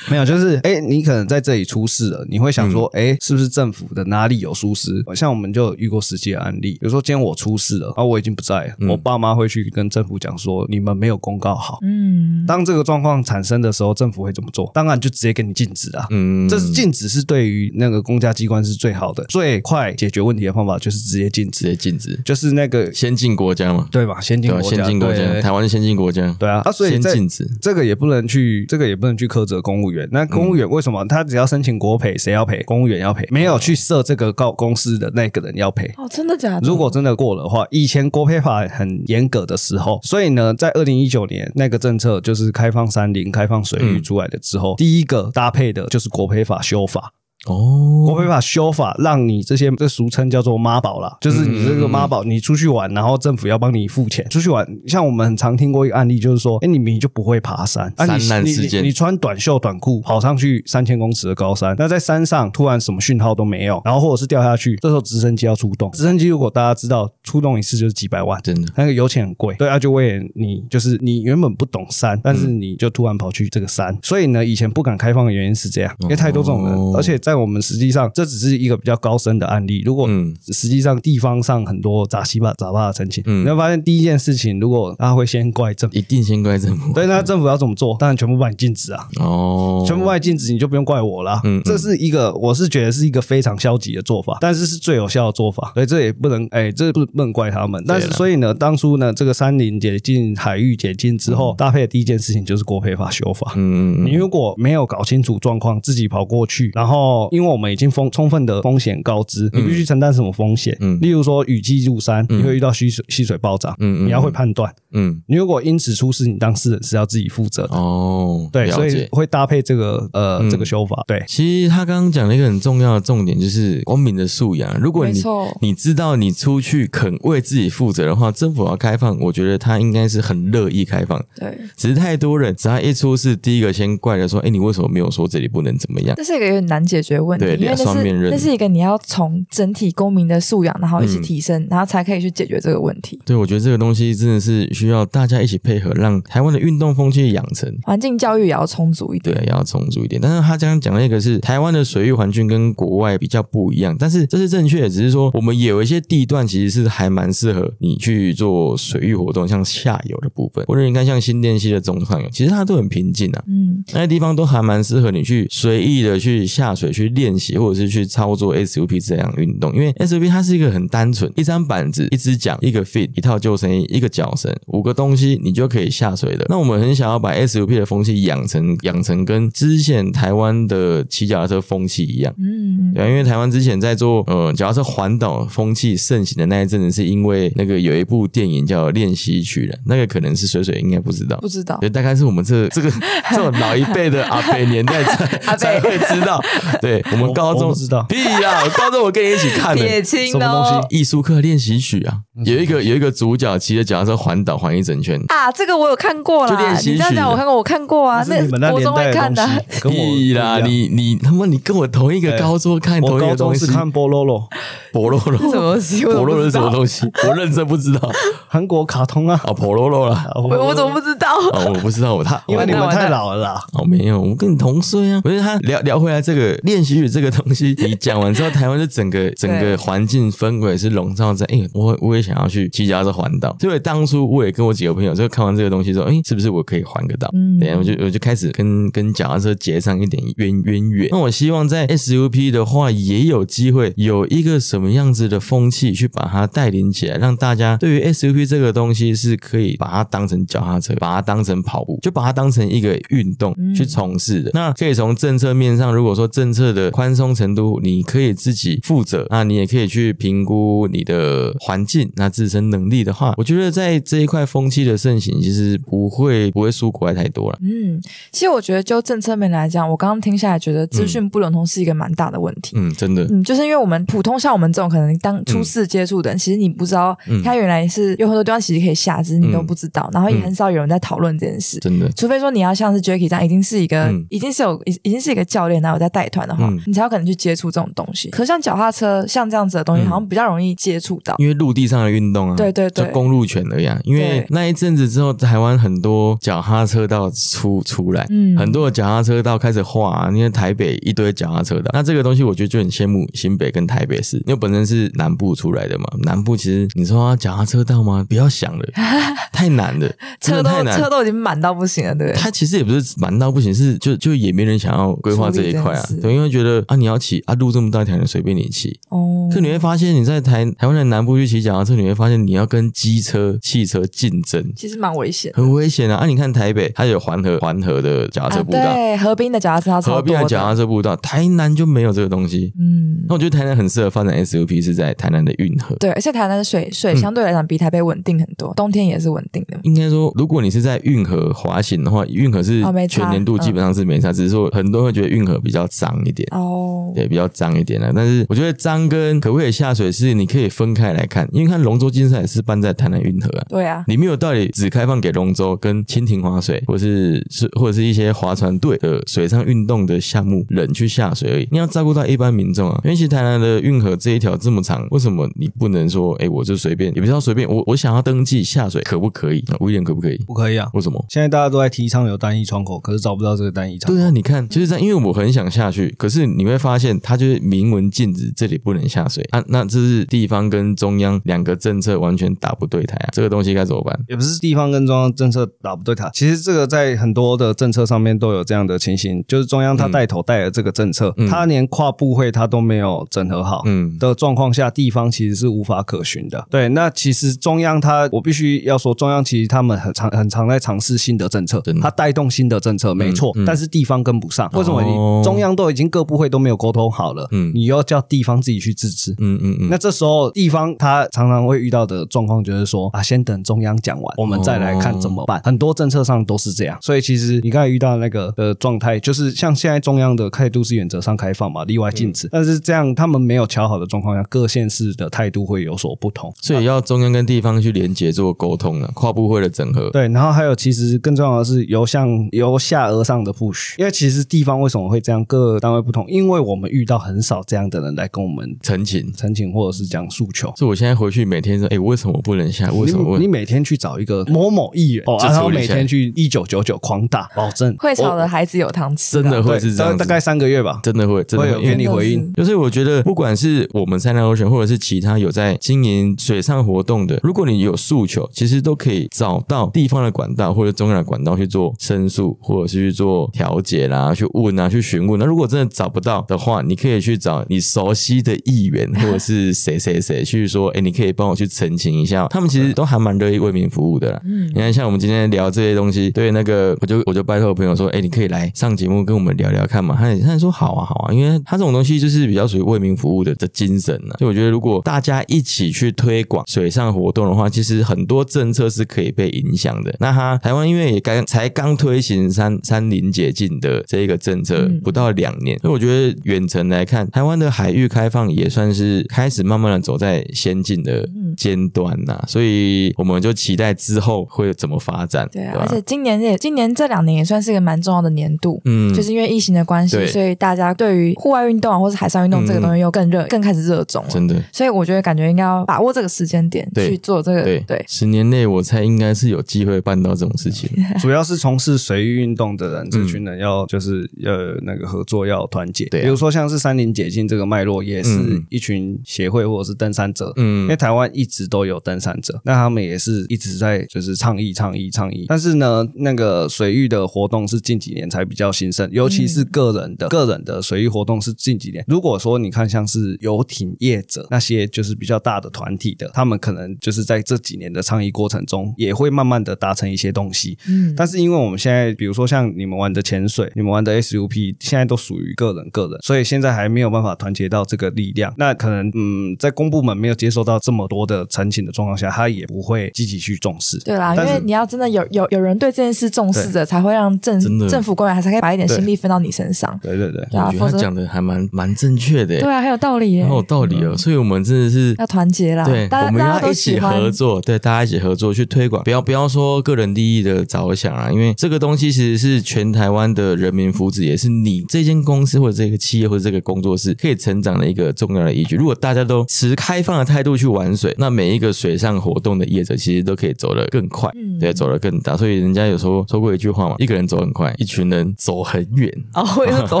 [0.08, 5.02] 没有，就是哎、你可能在这里出事了，你会想说，哎、是不是政府的哪里有疏失？
[5.14, 11.78] 像我们就遇过实际的案例，比如说今天我出事了，啊我已经不在了，我爸妈会去跟政府讲说，你们没有公告好。
[11.82, 14.70] 嗯，当这个状况产生的时候，政府会怎么做？
[14.72, 16.06] 当然就直接给你禁止啊。
[16.10, 24.20] 嗯，这是禁止是对于那个公家机关是最好的、最快解决问题的方法，就是直接禁止直止，接禁止，就是那个先进国家嘛，对吧？
[24.20, 24.50] 先进？
[24.50, 27.48] 国家，先进国家，台湾是先进国家，对啊，啊，所以先禁止。
[27.60, 30.08] 这个也不能去，这个也不能去苛责公务员。
[30.12, 32.62] 那公务员为什么他只要申请国赔，谁要赔？
[32.64, 35.90] 公务员要赔，没有去设这个告公司的那个人要赔。
[35.96, 36.68] 哦，真的假的？
[36.68, 47.12] 如果真的过了的话，以前国赔法很严格的时候，所以呢，在二零一九年那个政策就是开放山林、开放水域嗯出来的之后，第一个搭配的就是国赔法修法。
[47.46, 54.26] 哦，国赔法修法让你这些这俗称叫做妈宝啦，就是你这个妈宝，你出去玩，然后政府要帮你付钱。
[54.30, 58.82] 出去玩，像我们很常听过一个案例，就是说，哎，你明明就不会爬山，啊，你你山难事件。
[58.82, 68.72] 你你穿短袖短裤跑上去三千公尺的高山，那在山上突然什么讯号都没有，然后或者是掉下去，这时候直升机要出动，直升机如果大家知道出动一次就是几百万，真的。
[68.76, 76.92] 那个油钱很贵，对啊，就为了你，就是你原本不懂山，但是你就突然跑去这个山，所以呢，以前不敢开放的原因是这样，因为太多这种人，哦。
[76.96, 79.82] 而且在我们实际上，这只是一个比较高深的案例。
[79.84, 86.92] 如果嗯实际上地方上很多杂七八杂八的申请，嗯你会发现第一件事情，如果他会先怪政府，一定先怪政府。
[86.92, 87.96] 对，那政府要怎么做？
[87.98, 89.08] 当然全部把你禁止啊。
[89.20, 91.40] 哦，全部把你禁止，你就不用怪我了。
[91.44, 95.72] 嗯嗯这是一个，我是觉得是一个非常消极的做法，但是是最有效的做法。
[95.74, 97.82] 所以这也不能，哎，这不不能怪他们。
[97.86, 103.52] 但是所以呢，当初呢，这个山林解禁、海域解禁之后，搭配的第一件事情就是国赔法修法。
[103.56, 110.76] 嗯嗯嗯你如果没有搞清楚状况，自己跑过去，然后因为我们已经风充分的风险告知，你必须承担什么风险？
[110.80, 114.74] 嗯例如说雨季入山，你会遇到溪水溪水暴涨，嗯嗯你要会判断。
[114.92, 117.76] 嗯，你如果因此出事，你当事人是要自己负责的。
[117.76, 119.08] 哦，对，所以。
[119.10, 121.04] 会搭配这个呃、嗯这个修法。
[121.06, 124.78] 对，其实他刚刚讲了一个很重要的重点，就是公民的素养。
[124.80, 125.20] 如果你
[125.60, 131.24] 你知道你出去肯为自己负责的话，政府要开放，我觉得他应该是很乐意开放。
[131.36, 147.72] 对，只是太多人，只要一出事，第一个先怪的说：“哎，你为什么没有说这里不能怎么样这是一个有点难解决的问题，对因为那是那是一个你要从整体公民的素养，然后一起嗯提升，然后才可以去解决这个问题。？”对，我觉得这个东西真的是需要大家一起配合，让台湾的运动风气养成。
[147.82, 149.34] 环境教育也要充足一点。
[149.34, 150.20] 对，要充足一点。
[150.20, 163.42] 但是他刚刚讲那个是台湾的水域环境跟国外比较不一样，但是这是正确的，只是说我们也有一些地段其实是还蛮适合你去做水域活动，像下游的部分，或者你看像新店溪的中上游，其实它都很平静啊。
[163.46, 169.74] 嗯，那些地方都还蛮适合你去随意的去下水去练习，或者是去操作 SUP 这样的运动。
[169.74, 176.46] 因为 SUP 它是一个很单纯，一张板子、一支桨、一个 fit、一套救生衣、一个脚绳，五个东西你就可以下水了。
[176.48, 182.32] 那我们很想要把 SUP 的风气养成养成跟之前台湾的骑脚踏车风气一样。
[182.38, 192.90] 嗯，对啊，因为台湾之前在做呃脚踏车环岛风气盛行的那一阵子，是因为那个有一部电影叫《练习曲》的，那个可能是水水应该不知道，不知道对，大概是我们这这个
[193.30, 196.40] 这种老一辈的阿北年代才 才会知道。
[196.84, 205.20] 对 我们高中知道屁呀、我高中我跟你一起看的 什么东哦西艺术课练习曲啊，有一个有一个主角骑着脚踏车环岛环一整圈。
[205.28, 206.50] 啊，这个我有看过啦。
[206.50, 208.22] 就练习你这样曲讲我看过，我看过啊。
[208.22, 209.64] 是你们那我中会年代看的。
[209.88, 210.60] 屁啦！
[210.60, 214.48] 你你他妈你跟我同一个哎高中看同一个东西，中是看波罗罗，
[214.92, 217.06] 婆罗罗，什么东西我怎么婆罗罗是什么东西？
[217.28, 218.10] 我认真不知道
[218.48, 219.40] 韩国卡通啊。
[219.44, 220.26] 啊，婆罗罗啦。
[220.34, 221.28] 我我我怎么不知道？
[221.52, 223.60] 哦，我不知道我他，因为我你们太老了啦。
[223.72, 225.20] 哦，没有，我跟你同岁啊。
[225.20, 233.54] 不是他聊聊回来这个练习曲这个东西， 你讲完之后，台湾的整个 整个环境氛围是笼罩在，哎、我我也想要去骑脚踏车环岛。
[233.60, 237.28] 所以当初我也跟我几个朋友就看完这个东西之后，哎、是不是我可以环个岛？
[237.34, 241.08] 嗯对，我就我就开始跟跟脚踏车结上一点渊渊源。
[241.10, 254.50] 那我希望在 SUP 的话，也有机会有一个什么样子的风气去把它带领起来，让大家对于 SUP 这个东西是可以把它当成脚踏车，把它当成跑步，就把它当成一个运动嗯去从事的。
[254.54, 267.58] 那可以从政策面上，如果说政策的宽松程度，你可以自己负责，那你也可以去评估你的环境，那自身能力的话，我觉得在这一块风气的盛行，其实不会不会输国外太多了。
[267.62, 268.00] 嗯，
[268.32, 272.76] 其实我觉得就政策面来讲，我刚刚听下来觉得资讯不流通是一个蛮大的问题。
[272.76, 281.78] 嗯，真的，嗯，就是因为我们普通像我们这种可能当初次接触的人，其实你不知道嗯它原来是有很多地方其实可以下，只是你都不知道，然后也很少有人在讨论这件事。
[281.80, 282.10] 真的。
[282.12, 288.30] 除非说你要像是 Jacky 这样，已经是一个、嗯已经是有已已经是一个教练，然后有在带团的话，嗯你才有可能去接触这种东西。
[288.30, 291.34] 可像脚踏车像这样子的东西，嗯好像比较容易接触到。
[291.38, 293.98] 因为陆地上的运动啊，对对对就公路权而已啊。
[294.04, 306.04] 因为那一阵子之后，台湾很多脚踏车道出出来，嗯很多的脚踏车道开始画、啊，因为台北一堆脚踏车道，那这个东西我觉得就很羡慕新北跟台北市，因为本身是南部出来的嘛。
[306.24, 308.24] 南部其实你说脚踏车道吗？
[308.28, 308.84] 不要想了，
[309.52, 310.08] 太难了，
[310.40, 311.04] 车都车。
[311.14, 312.40] 都已经满到不行了，对不对？
[312.40, 325.62] 它其实也不是满到不行，是就就也没人想要规划这一块啊对，因为觉得啊你要骑啊路这么大条，你随便你骑，哦，可你会发现，你在台台湾的南部去骑脚踏车，你会发现你要跟机车、汽车竞争，其实蛮危险的。
[325.62, 326.16] 很危险啊！
[326.16, 332.72] 啊，你看台北，它有环河环河的脚踏车啊，步道，对，河滨的脚踏车河滨的脚踏，车步道，台南就没有这个东西。
[332.78, 335.94] 嗯，那我觉得台南很适合发展 SUP，是在台南的运河。
[335.96, 339.78] 对，而且台南的水水嗯相对来讲比台北稳定很多，冬天也是稳定的。
[339.82, 346.33] 应该说，如果你是在运河滑行的话，运河是全年度基本上是没差，只是说很多人会觉得运河比较脏一点。
[346.50, 348.12] 哦，哦，对，比较脏一点的。
[348.14, 353.66] 但是我觉得脏跟可不可以下水是你可以分开来看，因为看龙舟竞赛是办在台南运河啊。
[353.68, 361.68] 对啊，你没有道理只开放给龙舟跟蜻蜓划水，或是是或者是一些划船队的水上运动的项目人去下水而已。
[361.70, 369.64] 你要照顾到一般民众啊，因为其实台南的运河这一条这么长，为什么你不能说，哎，我就随便，也不知道随便，我我想要登记下水可不可以？
[369.80, 370.36] 威廉可不可以？
[370.46, 370.88] 不可以啊。
[370.94, 371.24] 为什么？
[371.28, 374.16] 现在大家都在提倡有单一窗口，可是找不到这个单一窗口。
[374.16, 379.62] 对啊，你看就是这样，因为我很想下去，可是你会发现它就是明文禁止这里不能下水啊。
[379.68, 384.18] 那这是地方跟中央两个政策完全打不对台啊，这个东西该怎么办？
[384.26, 393.82] 也不是地方跟中央政策打不对台，其实这个在很多的政策上面都有这样的情形，就是中央他带头带了这个政策，嗯它连跨部会他都没有整合好。
[393.84, 396.66] 嗯，的状况下，地方其实是无法可循的。
[396.70, 404.70] 对，那其实中央他，我必须要说，中央其实他们很常很常在尝试新的政策真的，它带动新的政策，没错，嗯但是地方跟不上。
[404.72, 409.32] 为什么哦你中央都已经各部会都没有沟通好了，嗯你又要叫地方自己去自治？
[409.38, 415.60] 嗯嗯嗯，那这时候地方他常常会遇到的状况就是说啊，先等中央讲完，我们再来看怎么办。
[415.64, 426.52] 很多政策上都是这样，所以其实你刚才遇到那个的状态，就是像现在中央的态度是原则上开放嘛，例外禁止，但是这样他们没有调好的状况下，各县市的态度会有所不同。
[426.60, 430.10] 所以要中央跟地方去连接做沟通了，跨部会的整合。
[430.10, 440.72] 对，然后还有其实更重要的是由向由下而上的 push，因为其实地方为什么会这样，各单位不同，因为我们遇到很少这样的人来跟我们陈情，陈情或者是讲诉求。
[440.76, 442.90] 所以我现在回去每天说，哎，为什么不能下？
[442.92, 443.48] 为什么你你？
[443.54, 450.98] 每天去找一个某某议员，哦，然后每天去一九九九狂打，保证会吵的孩子有糖吃啊，真的会是这样，大大概三个月吧。
[451.02, 452.52] 真的会，真的会有给你回应。
[452.54, 465.38] 就是我觉得，不管是我们三南 Ocean，或者是其他有在经营水上活动的，如果你有诉求，其实都可以找到地方的管道或者中央的管道去做申诉，或者是去做调解啦，去问啊，去询问。
[465.38, 472.46] 那如果真的找不到的话，你可以去找你熟悉的议员或者是谁谁谁去说，哎，你可以帮我去澄清一下。
[472.48, 474.40] 他们其实都还蛮乐意为民服务的啦。
[474.44, 480.16] 嗯你看，像我们今天聊这些东西，对那个，我就我就拜托我朋友说，哎，你可以来上节目跟我们聊聊看嘛。
[480.18, 490.14] 他也他也说好啊，好啊，因为他这种东西就是比较属于为民服务的的精神呢、所以我觉得，如果大家一起去推广水上活动的话，其实很多政策是可以被影响的。
[490.18, 505.80] 那他台湾因为也刚才刚推行三三林解禁的这一个政策嗯不到两年，所以我觉得远程来看，台湾的海域开放也算是开始慢慢的走在先进的尖端呐、所以我们就期待之后会怎么发展，对啊，吧？
[505.82, 509.14] 而且今年也今年这两年也算是一个蛮重要的年度，嗯。
[509.14, 514.28] 就是因为疫情的关系，所以大家对于户外运动啊或是海上运动这个东西又更热，更开始热衷了。
[514.28, 514.60] 真的。
[514.72, 518.04] 所以我觉得感觉应该要把握这个时间点去做这个对对。
[518.08, 520.90] 十年内我猜应该是有机会办到这种事情。
[521.20, 526.04] 主要是从事水域运动的人，这群人要就是要那个合作，要有团结。
[526.04, 530.52] 嗯对啊比如说像是山林解禁这个脉络，也是嗯一群协会或者是登山者。
[530.56, 535.46] 嗯因为嗯，台湾一直都有登山者，那他们也是一直在就是倡议、倡议、倡议。
[535.48, 542.04] 但是呢，那个水域的活动是近几年才比较兴盛，尤其是个人的、个人的水域活动是近几年。
[542.06, 550.76] 如果说你看像是游艇业者那些就是比较大的团体的，他们可能就是在这几年的倡议过程中，也会慢慢的达成一些东西。
[550.88, 558.52] 嗯，但是因为我们现在，比如说像你们玩的潜水，你们玩的 SUP，现在都属于个人个人，所以现在还没有办法团结到这个力量。
[558.56, 563.98] 那可能嗯，在公部门没有接收到这么多的申请的状况下，他也不会积极去重视。
[564.00, 569.98] 对啦，因为你要真的有有有人对这件事重视着，才会让政政府官员还才可以把一点心力分到你身上。
[570.02, 573.44] 对对对，啊，我觉得他讲的还蛮蛮正确的，对啊，很有道理耶。
[573.44, 574.16] 很，有道理哦。
[574.16, 588.76] 所以我们真的是要团结啦，对，我们要一起合作，对，大家一起合作去推广，不要不要说个人利益的着想啊，因为这个东西其实是全台湾的人民福祉，也是你这间公司或者这个企业或者这个工作室可以成长的一个重要的依据。
[588.76, 595.36] 如果大家都持开放的态度去玩水，那每一个水上活动的业者其实都可以走得更快，嗯对，走得更大。
[595.36, 599.12] 所以人家有时候说过一句话嘛，一个人走很快，一群人走很远。
[599.34, 600.00] 哦，我也是走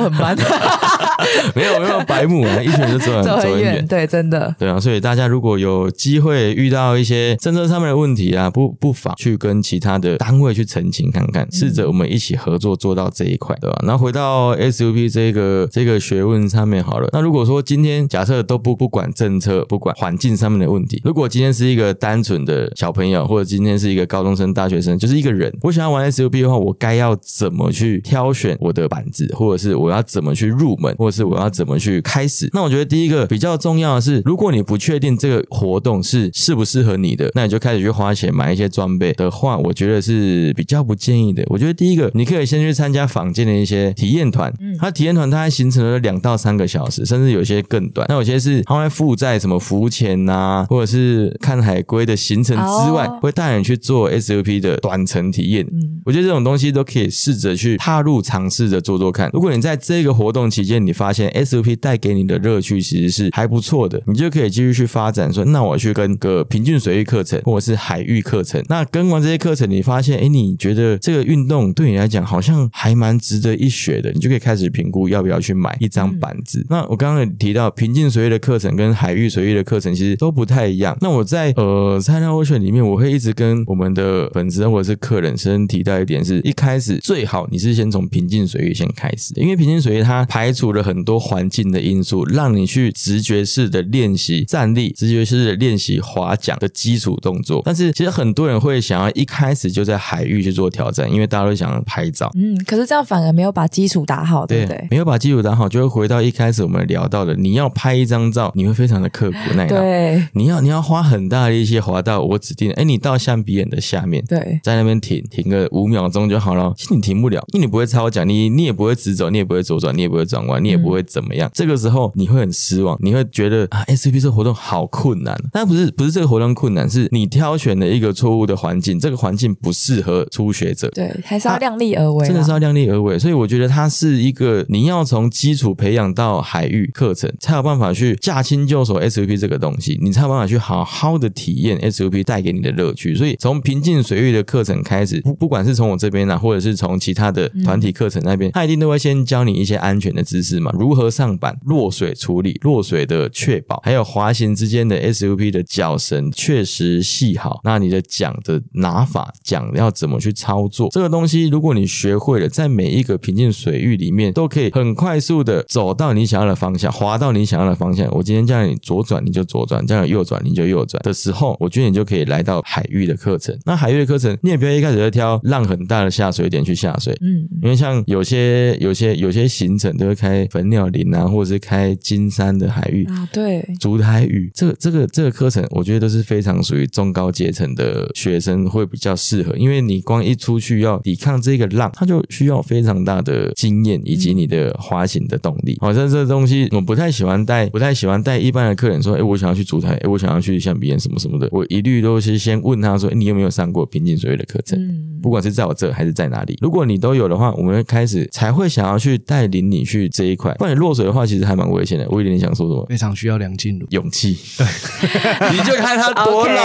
[0.00, 0.36] 很慢，
[1.54, 4.54] 没有没有白目啊，一群人就走很 走很很远，对，真的。
[4.58, 13.78] 对啊，所以大家如果有机会遇到一些政策上面的问题啊，不不妨去跟其他的单位去澄清看看，试着我们一起合作做到这一块，对吧？
[13.86, 32.50] 然后回到 SUP 这个这个学问上面好了，那如果说今天假设都不不管政策，不管环境上面的问题，如果今天是一个单纯的小朋友，或者今天是一个高中生、大学生，就是一个人，我想要玩 SUP 的话，我该要怎么去挑选我的板子，或者是我要怎么去入门，或者是我要怎么去开始？
[32.52, 41.44] 那我觉得第一个比较重要的是，如果你不确定这个活动是适不适合你的，那你就开始去花钱买一些装备的话，我觉得是比较不建议的。
[41.46, 48.06] 我觉得第一个，你可以先去参加坊间的一些体验团，嗯它体验团它还形成了两到三个小时，甚至有些更短。
[48.08, 55.64] 那有些是它会附在什么浮潜呐，或者是看海龟的行程之外，哦会带你去做 SUP 的短程体验。
[55.66, 59.30] 嗯我觉得这种东西都可以试着去踏入尝试着做做看。
[59.32, 68.62] 如果你在这个活动期间，你发现 SUP 带给你的乐趣其实是还不错的，你就可以继续去发展说，那我去跟个平均水域课程或者是海域课程。
[68.68, 76.64] 那跟完这些课程，你发现，哎，你觉得这个运动对你来讲好像还蛮值得一学的，你就可以开始评估要不要去买一张板子。
[76.68, 80.96] 那我刚刚也提到平静水域的课程跟海域水域的课程其实都不太一样。
[81.00, 97.62] 那我在呃菜鸟 Ocean 里面，我会一直跟我们的粉丝或者是客人深提到一点是，一开始最好你是先从平静水域先开始，因为平静水域它排除了很多环境的因素，让你去直觉式的练习站立，直觉式的练习划桨的基础动作。
[97.64, 102.30] 但是其实很多人会想要一开始就在海域去做挑战，因为大家都想要拍照。
[102.34, 104.86] 嗯，可是这样反而没有把基础打好，对不对？
[104.90, 109.80] 没有把基础打好，就会回到一开始我们聊到的，你要拍一张照，你会非常的刻苦耐劳。
[109.80, 116.72] 对你要你要花很大的力气滑到我指定，哎，你到象鼻眼的下面，对，在那边停停个五秒钟就好了。
[116.76, 121.50] 其实你停不了，因为你不会超桨，你你也不会直走，你也不会左转，你也不会转弯，你也不会怎么样。
[121.54, 125.36] 这个时候你会很失望，你会觉得啊，SUP 这个活动好困难。
[125.52, 130.88] 但不是不是这个活动困难，是你挑选了一个错误的环境，这个环境不适合初学者。
[130.90, 132.26] 对，还是要量力而为。
[132.26, 143.14] 真的是要量力而为，所以我觉得它是一个你要从基础培养到海域课程，才有办法去驾轻就熟 SUP 这个东西，你才有办法去好好的体验 SUP 带给你的乐趣。
[143.14, 168.08] 所以从平静水域的课程开始，不不管是从我这边啊，或者是从其他的团体课程那边，他一定都会先教你一些安全的知识嘛，如何上板、落水处理、落水的确保，还有滑行之间的 SUP 的脚绳确实系好，那你的桨的拿法、桨要怎么去操作，这个东西如果你学会了，在每一个平静水域里面都可以很快速的走到你想要的方向，滑到你想要的方向。
[168.12, 173.56] 我今天叫你左转你就左转，叫你右转你就右转的时候，我觉得你就可以来到海域的课程。
[173.64, 183.04] 那海域的课程，你也不要一开始就挑浪很大的下水点去下水，嗯，因为像有些有些有些行程都会开粉鸟林啊，或者是开金山的海域。
[183.06, 195.76] 啊，对，竹台语这个这个这个课程，我觉得都是非常属于中高阶层的学生会比较适合，因为你光一出去要抵抗这个浪，它就需要非常大的经验以及你的滑行的动力。
[195.80, 204.78] 好像这个东西我不太喜欢带，不太喜欢带一般的客人说，哎，我想要去竹台，哎，我想要去象鼻岩什么什么的，我一律都是先问他说，哎你有没有上过平静水域的课程？
[204.78, 210.43] 嗯，不管是在我这还是在哪里，如果你都有的话，我们开始才会想要去带领你去这一块。
[210.58, 212.04] 不然你落水的话，其实还蛮危险的。
[212.08, 212.84] 我有点想说什么？
[212.88, 213.86] 非常需要梁静茹。
[213.90, 214.66] 勇气，对，
[215.52, 216.62] 你就看他多老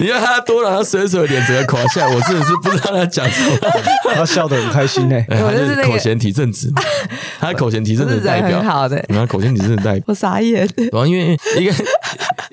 [0.00, 3.56] 你就看他多老，他水水脸整个垮下来，我真的是不知道他讲什么。
[4.14, 6.82] 他笑得很开心呢、哎他就是口嫌体正直嘛，
[7.40, 10.04] 他是口嫌体正直的代表很，好的，然后口嫌体正直代表。
[10.06, 10.68] 我傻眼。
[10.92, 11.72] 然后因为一个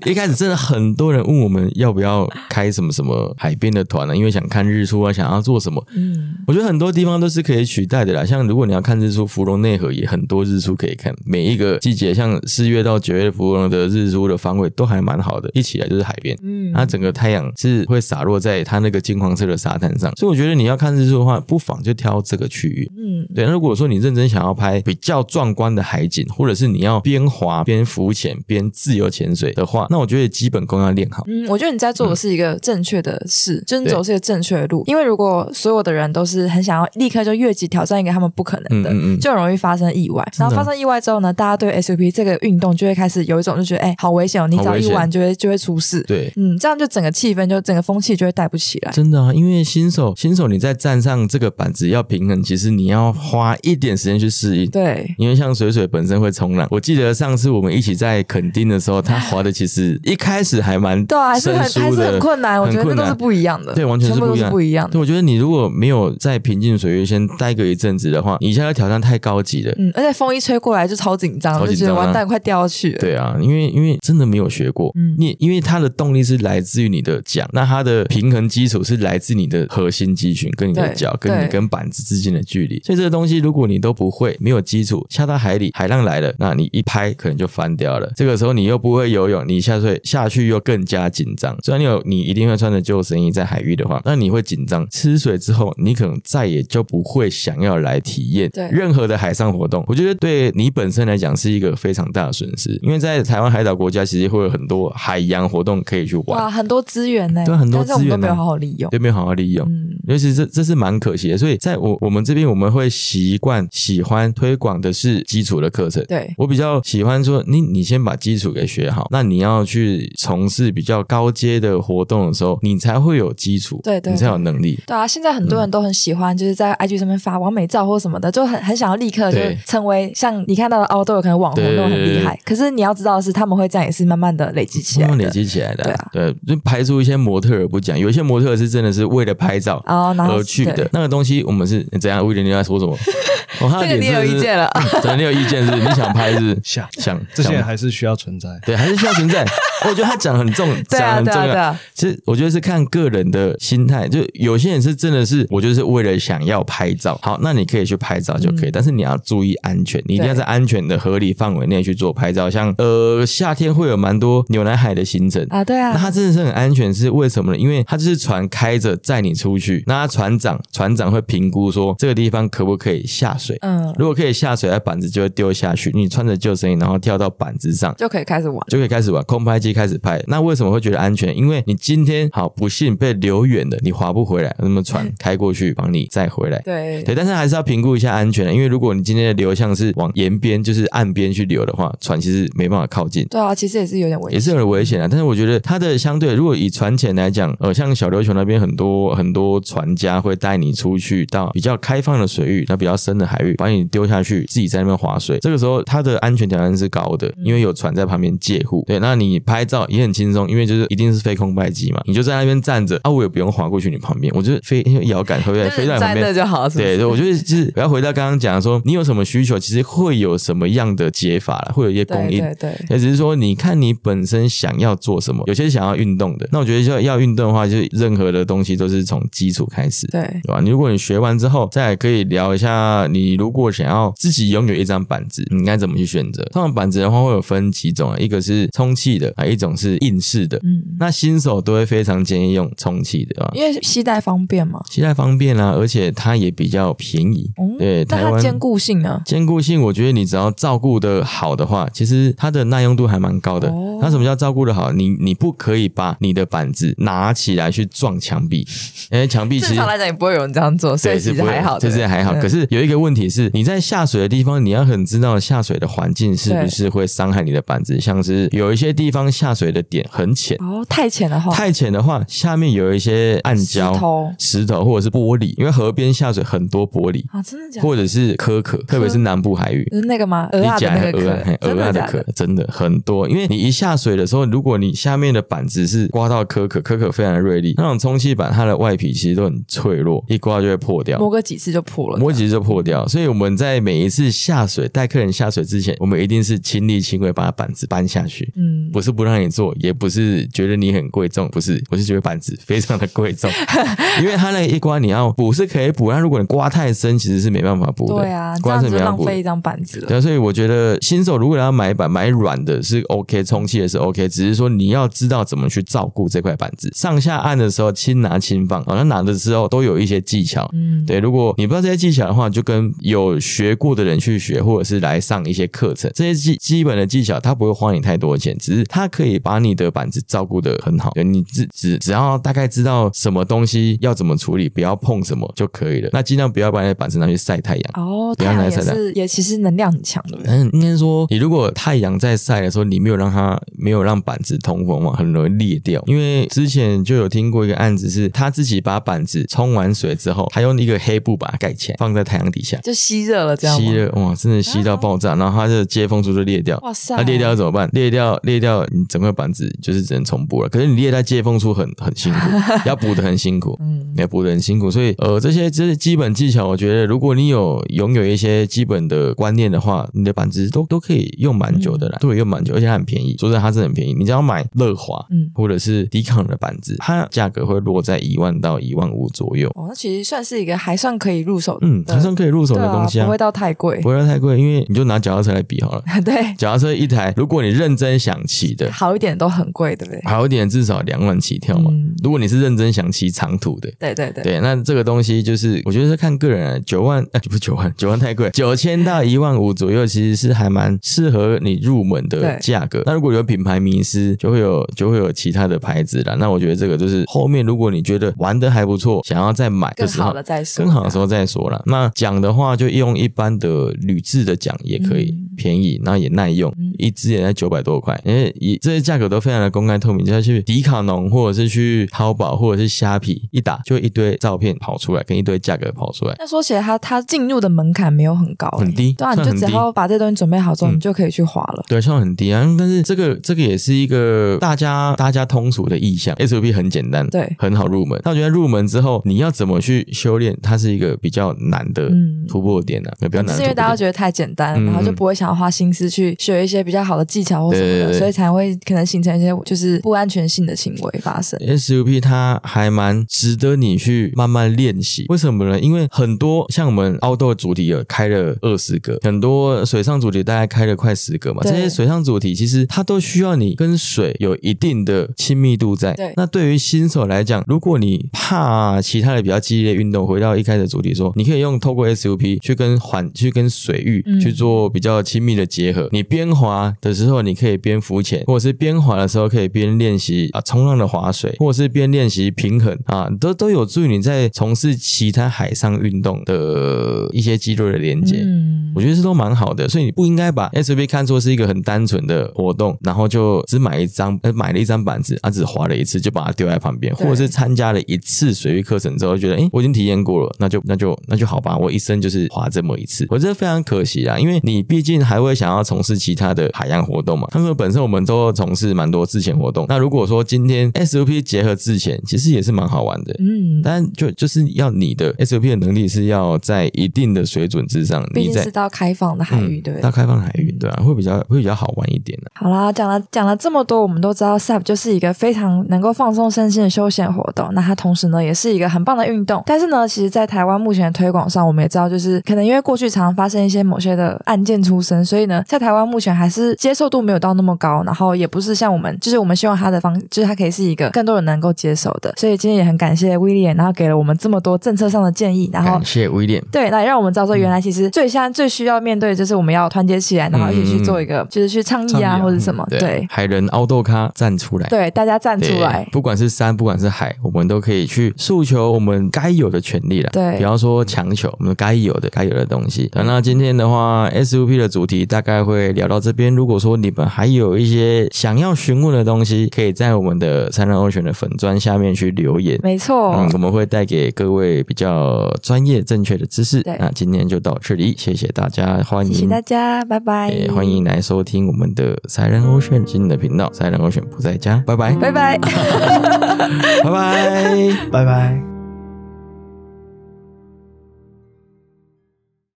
[0.05, 5.83] 一开始真的很多人问我们要不要开什么什么海边的团呢、因为想看日出啊，想要做什么。
[5.95, 11.13] 嗯，我觉得很多地方都是可以取代的啦，像如果你要看日出，芙蓉内河也很多日出可以看。
[11.25, 16.37] 每一个季节，像四月到九月的芙蓉的日出的方位都还蛮好的，一起来就是海边。
[16.43, 22.89] 嗯它整个太阳是会洒落在它那个金黄色的沙滩上，所以我觉得你要看日出的话，不妨就挑这个区域。
[22.95, 31.23] 嗯，对，那如果说你认真想要拍比较壮观的海景，或者是你要边滑边浮潜边自由潜水的话，那我觉得基本功要练好。
[31.27, 34.83] 嗯，我觉得你在做的是一个正确的事，就是走是一个正确的路。
[34.87, 40.25] 因为如果所有的人都是很想要立刻就越级挑战一个他们不可能的，嗯嗯嗯就很容易发生意外。
[40.37, 46.01] 然后发生意外之后呢，大家对 SUP 这个运动就会开始有一种就觉得，哎，好危险哦，你只要一玩就会就会出事。
[46.03, 48.91] 对，嗯，这样就整个气氛就整个风气就会带不起来。
[48.91, 54.69] 真的啊，因为新手新手你在站上这个板子要平衡，其实你要花一点时间去适应。
[54.69, 62.61] 对，因为像水水本身会冲浪，我记得上次我们一起在垦丁的时候，他滑的其实一开始还蛮对啊，还是生很还是，很困难。
[62.61, 65.01] 我觉得那都是不一样的，对，完全是不一样，不一样的对，。
[65.01, 69.73] 我觉得你如果没有在平静水域先待个一阵子的话，你现在挑战太高级了。
[69.77, 72.99] 嗯，而且风一吹过来就超紧张，就觉得超紧张啊完蛋，快掉下去了。
[72.99, 88.11] 对啊，因为因为真的没有学过，嗯你因为它的动力是来自于你的桨，那它的平衡基础是来自你的核心肌群跟你的脚跟你跟板子之间的距离，所以这个东西如果你都不会，没有基础，下到海里海浪来了，那你一拍可能就翻掉了。
[88.15, 91.55] 这个时候你又不会游泳，你下水下去又更加紧张。
[91.63, 94.87] 虽然你有你一定会穿着救生衣在海域的话，那你会紧张。
[94.89, 99.83] 吃水之后，你可能再也就不会想要来体验对任何的海上活动。
[99.87, 106.39] 我觉得对你本身来讲是一个非常大的损失，因为在台湾海岛国家，其实会有很多海洋活动可以去玩。
[106.39, 108.89] 哇，很多资源呢，对很多资源没有好好利用。
[108.89, 109.67] 对，没有好好利用。
[109.67, 116.03] 嗯，尤其是这这是蛮可惜的，所以在我我们这边我们会习惯喜欢推广的是基础的课程。
[116.05, 124.79] 对，我比较喜欢说，你你先把基础给学好，那你要去从事比较高阶的活动的时候，你才会有基础，对对你才有能力。
[124.85, 132.39] 对啊，现在很多人都很喜欢，就是在 IG 上面发完美照或什么的，就很很想要立刻就成为像你看到的哦，都有可能网红都很厉害。
[132.45, 135.09] 可是你要知道的是，他们会这样也是慢慢的累积起来的。
[135.09, 142.25] 慢慢累积起来的，对啊对，就排除一些模特而不讲，有一些模特儿是真的是为了拍照哦而去的对，那个东西我们是怎样？
[142.25, 142.95] 威廉你在说什么？
[143.59, 145.75] 哦他的这个你有意见了嗯 对，你有意见是？
[145.75, 148.49] 你想拍是想想这些人还是需要存在。
[148.65, 149.45] 对，还是需要存在。
[149.89, 151.79] 我觉得他讲得很重， 讲得很重要对啊啊。
[151.93, 157.19] 其实我觉得是看个人的心态，就有些人是真的是，我就是为了想要拍照。
[157.21, 162.49] 好，那你可以去拍照就可以，但是你要注意安全，你一定要在安全的合理范围内去做拍照。
[162.49, 165.45] 像呃夏天会有蛮多牛奶海的行程。
[165.49, 167.57] 啊，对啊那，它真的是很安全，是为什么呢？
[167.57, 178.59] 因为它就是船开着载你出去，那他船长船长会评估说这个地方可不可以下水，嗯，如果可以下水，那板子就会丢下去，你穿着救生衣，然后跳到板子上，就可以开始玩。
[178.67, 180.21] 就可以开始玩空拍机开始拍。
[180.27, 181.35] 那为什么会觉得安全？
[181.35, 186.59] 因为你今天好不幸被流远了，你划不回来，那么船开过去帮你再回来。
[186.59, 193.25] 对对，但是还是要评估一下安全的，因为如果你今天的流向是往沿边，就是岸边去流的话，船其实没办法靠近。
[193.29, 194.33] 对啊，其实也是有点危险。
[194.33, 205.39] 也是有点危险啊，但是我觉得它的相对，如果以船前来讲，呃，像小琉球那边很多很多船家会带你出去到比较开放的水域，那比较深的海域，把你丢下去，自己在那边划水。
[205.39, 208.83] 这个时候它的安全条件是高的，因为有船在旁边借护。
[208.87, 216.31] 对，那你拍照也很轻松，因为就是一定是飞空拍机嘛，你就在那边站着啊，我也不用滑过去你旁边，我就飞因为摇杆会不会飞在你旁边。
[216.33, 222.39] 就好，对对，我觉得 就是我要回到刚刚讲的说，你有什么需求，其实会有什么样的解法了，会有一些供应。
[222.39, 230.61] 对对对，也只是说，你看你本身想要做什么，有些想要运动的，那我觉得就要运动的话，就是任何的东西都是从基础开始，对对吧？
[230.61, 236.41] 你如果你学完之后，再可以聊一下，你如果想要自己拥有一张板子，你应该怎么去选择？
[236.53, 240.57] 通常板子的话会有分几种啊，一个是充气的啊，一种是硬式的。
[240.63, 244.79] 嗯，那新手都会非常建议用充气的啊，因为携带方便嘛。
[244.89, 247.51] 携带方便啊，而且它也比较便宜。
[247.61, 249.21] 嗯，对，台它坚固性呢？
[249.25, 253.67] 坚固性，我觉得你只要照顾的好的话，其实它的耐用度还蛮高的。
[253.69, 254.91] 哦那什么叫照顾的好？
[254.91, 258.67] 你你不可以把你的板子拿起来去撞墙壁，
[259.11, 261.79] 因 为墙壁其实正常来讲也不会有人这样做，所以是还好的。
[261.79, 262.33] 这是还好。
[262.33, 268.01] 嗯可是有一个问题是，你在下水的地方，你要很知道下水的环境是不是会伤害你的板子。
[268.01, 277.23] 像是有一些地方下水的点很浅，哦，太浅的话，太浅的话，下面有一些暗礁、石头石头或者是玻璃，因为河边下水很多玻璃。
[277.31, 277.87] 啊，真的假的？
[277.87, 280.47] 或者是壳壳，特别是南部海域，就是那个吗？
[280.51, 282.23] 鹅你啊的鹅鹅啊的壳？
[282.35, 291.17] 真的很多，因为你一下水的时候，如果你下面的板子是刮到壳壳，壳壳非常的锐利，那种充气板它的外皮其实都很脆弱，一刮就会破掉。
[291.17, 292.19] 摸个几次就破了。
[292.19, 303.49] 摸几次就破掉，所以我们在每一次下水带客人下水之前，我们一定是亲力亲为把板子搬下去，嗯，不是不让你做，也不是觉得你很贵重，不是，我是觉得板子非常的贵重，
[304.21, 310.07] 因为它那一刮你要补是可以补，但如果你刮太深，其实是没办法补的，对啊，刮是没办法补的浪费一张板子了。
[310.07, 316.91] 对啊，所以我觉得新手如果要买板买软的是 OK，充气也是 OK，只是说你要知道怎么去照顾这块板子。
[316.95, 320.69] 上下按的时候轻拿轻放，好像拿的时候都有一些技巧。
[320.73, 326.11] 嗯，对，如果你不知道这些技巧的话，就跟有学过的人去学，或者是来上一些课程。
[326.13, 331.11] 这些基基本的技巧，它不会花你太多钱，只是它可以把你的板子照顾得很好。
[331.23, 336.09] 你只只只要大概知道什么东西要怎么处理，不要碰什么就可以了。
[336.13, 337.83] 那尽量不要把你的板子拿去晒太阳。
[337.95, 340.39] 哦，不太阳也要拿晒太是也其实能量很强的。
[340.45, 346.01] 嗯，应该说，你如果太阳在晒的时候，你没有让它没有让板子通风嘛，很容易裂掉。
[346.07, 356.77] 因为之前就有听过一个案子，是他自己把板子冲完水之后，他用一个黑布把它盖起来，放在太阳底下，就吸热了，这样吸热哇，真的吸到爆炸，然后它的接缝处就裂掉。
[356.79, 357.89] 哇塞，它裂掉怎么办？
[357.93, 360.69] 裂掉，裂掉，你整个板子就是只能重补了。
[360.69, 362.39] 可是你裂在接缝处很很辛苦，
[362.85, 363.77] 要补的很辛苦。
[363.81, 373.35] 嗯，要补的很辛苦，所以呃，这些这些基本技巧，我觉得如果你有拥有一些基本的观念的话，你的板子都都可以用蛮久的啦，都可以用蛮久，而且它很便宜。
[373.39, 384.09] 说真的，它是很便宜，你只要买乐华，嗯或者是迪康的板子，它价格会落在一万到一万五左右，哦，那其实算是一个还算可以入手的，嗯，还算可以入手的东西啊，不会到太贵不。
[384.09, 386.03] 会到太贵，因为你就拿脚踏车来比好了。
[386.25, 390.21] 对，脚踏车一台，如果你认真想骑的，好一点都很贵，对不对？
[390.25, 391.89] 好一点至少两万起跳嘛。
[391.91, 393.91] 嗯如果你是认真想骑长途的。
[393.97, 403.01] 对对对，对，那这个东西就是，我觉得是看个人啊，九万，哎、不是九万， 九万太贵，九千到一万五左右，其实是还蛮适合你入门的价格。
[403.05, 406.35] 那如果有品牌迷失，就会有就会有其他的牌子了。
[406.35, 411.81] 那我觉得这个就是后面，如果你觉得玩的还不错，想要再买的更时候，好的再说，更好的时候再说了。
[411.87, 418.19] 那讲的话，就用一般的铝制的讲也可以，嗯便宜，然后也耐用，嗯一支也才九百多块。
[418.25, 426.35] 因为以这些价格都非常的公开透明，就要去迪卡侬或者是去淘宝或者是虾皮一打，就一堆照片跑出来，跟一堆价格跑出来。
[426.39, 431.83] 那说起来，它它进入的门槛没有很高、很低对啊，你就只要把这东西准备好之后，嗯你就可以去滑了。
[431.87, 438.19] 对，效率很低啊，但是这个这个也是一个大家大家通俗的意向，SUP 很简单，对很好入门。
[438.23, 443.75] 那我觉得入门之后，你要怎么去修炼，它是一个比较难的嗯突破点啊，比较难是因为。
[443.81, 451.59] 大家觉得太简单，嗯然后就不会想要花心思去学一些比较好的技巧或什么的，所以才会可能形成一些就是不安全性的行为发生。
[451.59, 455.79] SUP 它还蛮值得你去慢慢练习，为什么呢？
[455.79, 461.61] 因为很多像我们凹豆主题有开了二十个，很多水上主题大概开了快十个嘛。
[461.63, 466.13] 这些水上主题其实它都需要你跟水有一定的亲密度在。
[466.13, 476.09] 对那对于新手来讲，如果你怕其他的比较激烈运动，回到一开始主题说，你可以用透过 SUP 去跟环去跟水域嗯去做比较亲密的结合。
[476.11, 488.37] 你边滑的时候，你可以边浮潜，或者是边滑的时候可以边练习啊冲浪的划水，或者是边练习平衡啊，都都有助于你在从事其他海上运动的一些肌肉的连接。
[488.43, 507.47] 嗯，我觉得这都蛮好的，所以你不应该把 SUP 看作是一个很单纯的活动，然后就只买一张呃买了一张板子，啊只滑了一次就把它丢在旁边，或者是参加了一次水域课程之后，觉得哎我已经体验过了，那就那就那就好吧，我一生就是滑这么一次，我觉得非常可惜啊，因为你毕竟还会想要从事其他的海洋活动嘛。
[507.51, 513.35] 他们本身我们都从事蛮多自潜活动，那如果说今天 SUP 结合自潜，其实也是蛮好玩的。
[513.39, 520.11] 嗯，但就就是要你的 SUP 的能力是要在一定的水准之上，你在毕竟是到开放的海域，嗯对到？
[520.11, 527.69] 开放海域，对啊，会比较会比较好玩一点的、好啦，讲了讲了这么多，我们都知道 SUP 就是一个非常能够放松身心的休闲活动。
[527.73, 529.63] 那它同时呢，也是一个很棒的运动。
[529.65, 538.03] 但是呢，其实，在台湾目前的推广上，我们也知道，就是可能因为过去常常发生一些某些的案件出身，所以呢，在台湾目前还是接受度没有到那么高。
[538.05, 542.33] 然后也不是像我们，就是我们希望它的方，就是它可以是一个更多人能够接受的。
[542.35, 546.61] 所以今天也很感谢威廉，然后给了我们这么多政策上的建议，然后感谢威廉。
[546.71, 554.87] 对，那也让我们知道说，原来其实最现在最需要面对的就是我们要团结起来，然后一起去做一个，就是去倡议啊，议啊或者什么，对海人奥豆咖站出来。
[554.89, 560.29] 对，大家站出来，不管是山，不管是海，我们都可以去诉求我们该有的权利了。
[560.31, 563.09] 对比方说强求，我们该有的、该有的东西。
[563.13, 566.53] 那今天的话，SUP 的主题大概会聊到这边。
[566.53, 572.79] 如果说你们还有一些想要询问的东西，可以在我们的三人欧选的粉砖下面去留言。
[572.81, 576.81] 没错，嗯，我们会带给各位比较专业、正确的知识。
[576.99, 585.57] 那今天就到这里，谢谢大家，欢迎谢谢大家，拜拜，也欢迎来收听我们的 Silent Ocean 新的频道，Silent Ocean 不在家，拜拜，拜拜。
[587.03, 587.91] 拜拜。
[588.11, 588.70] 拜拜。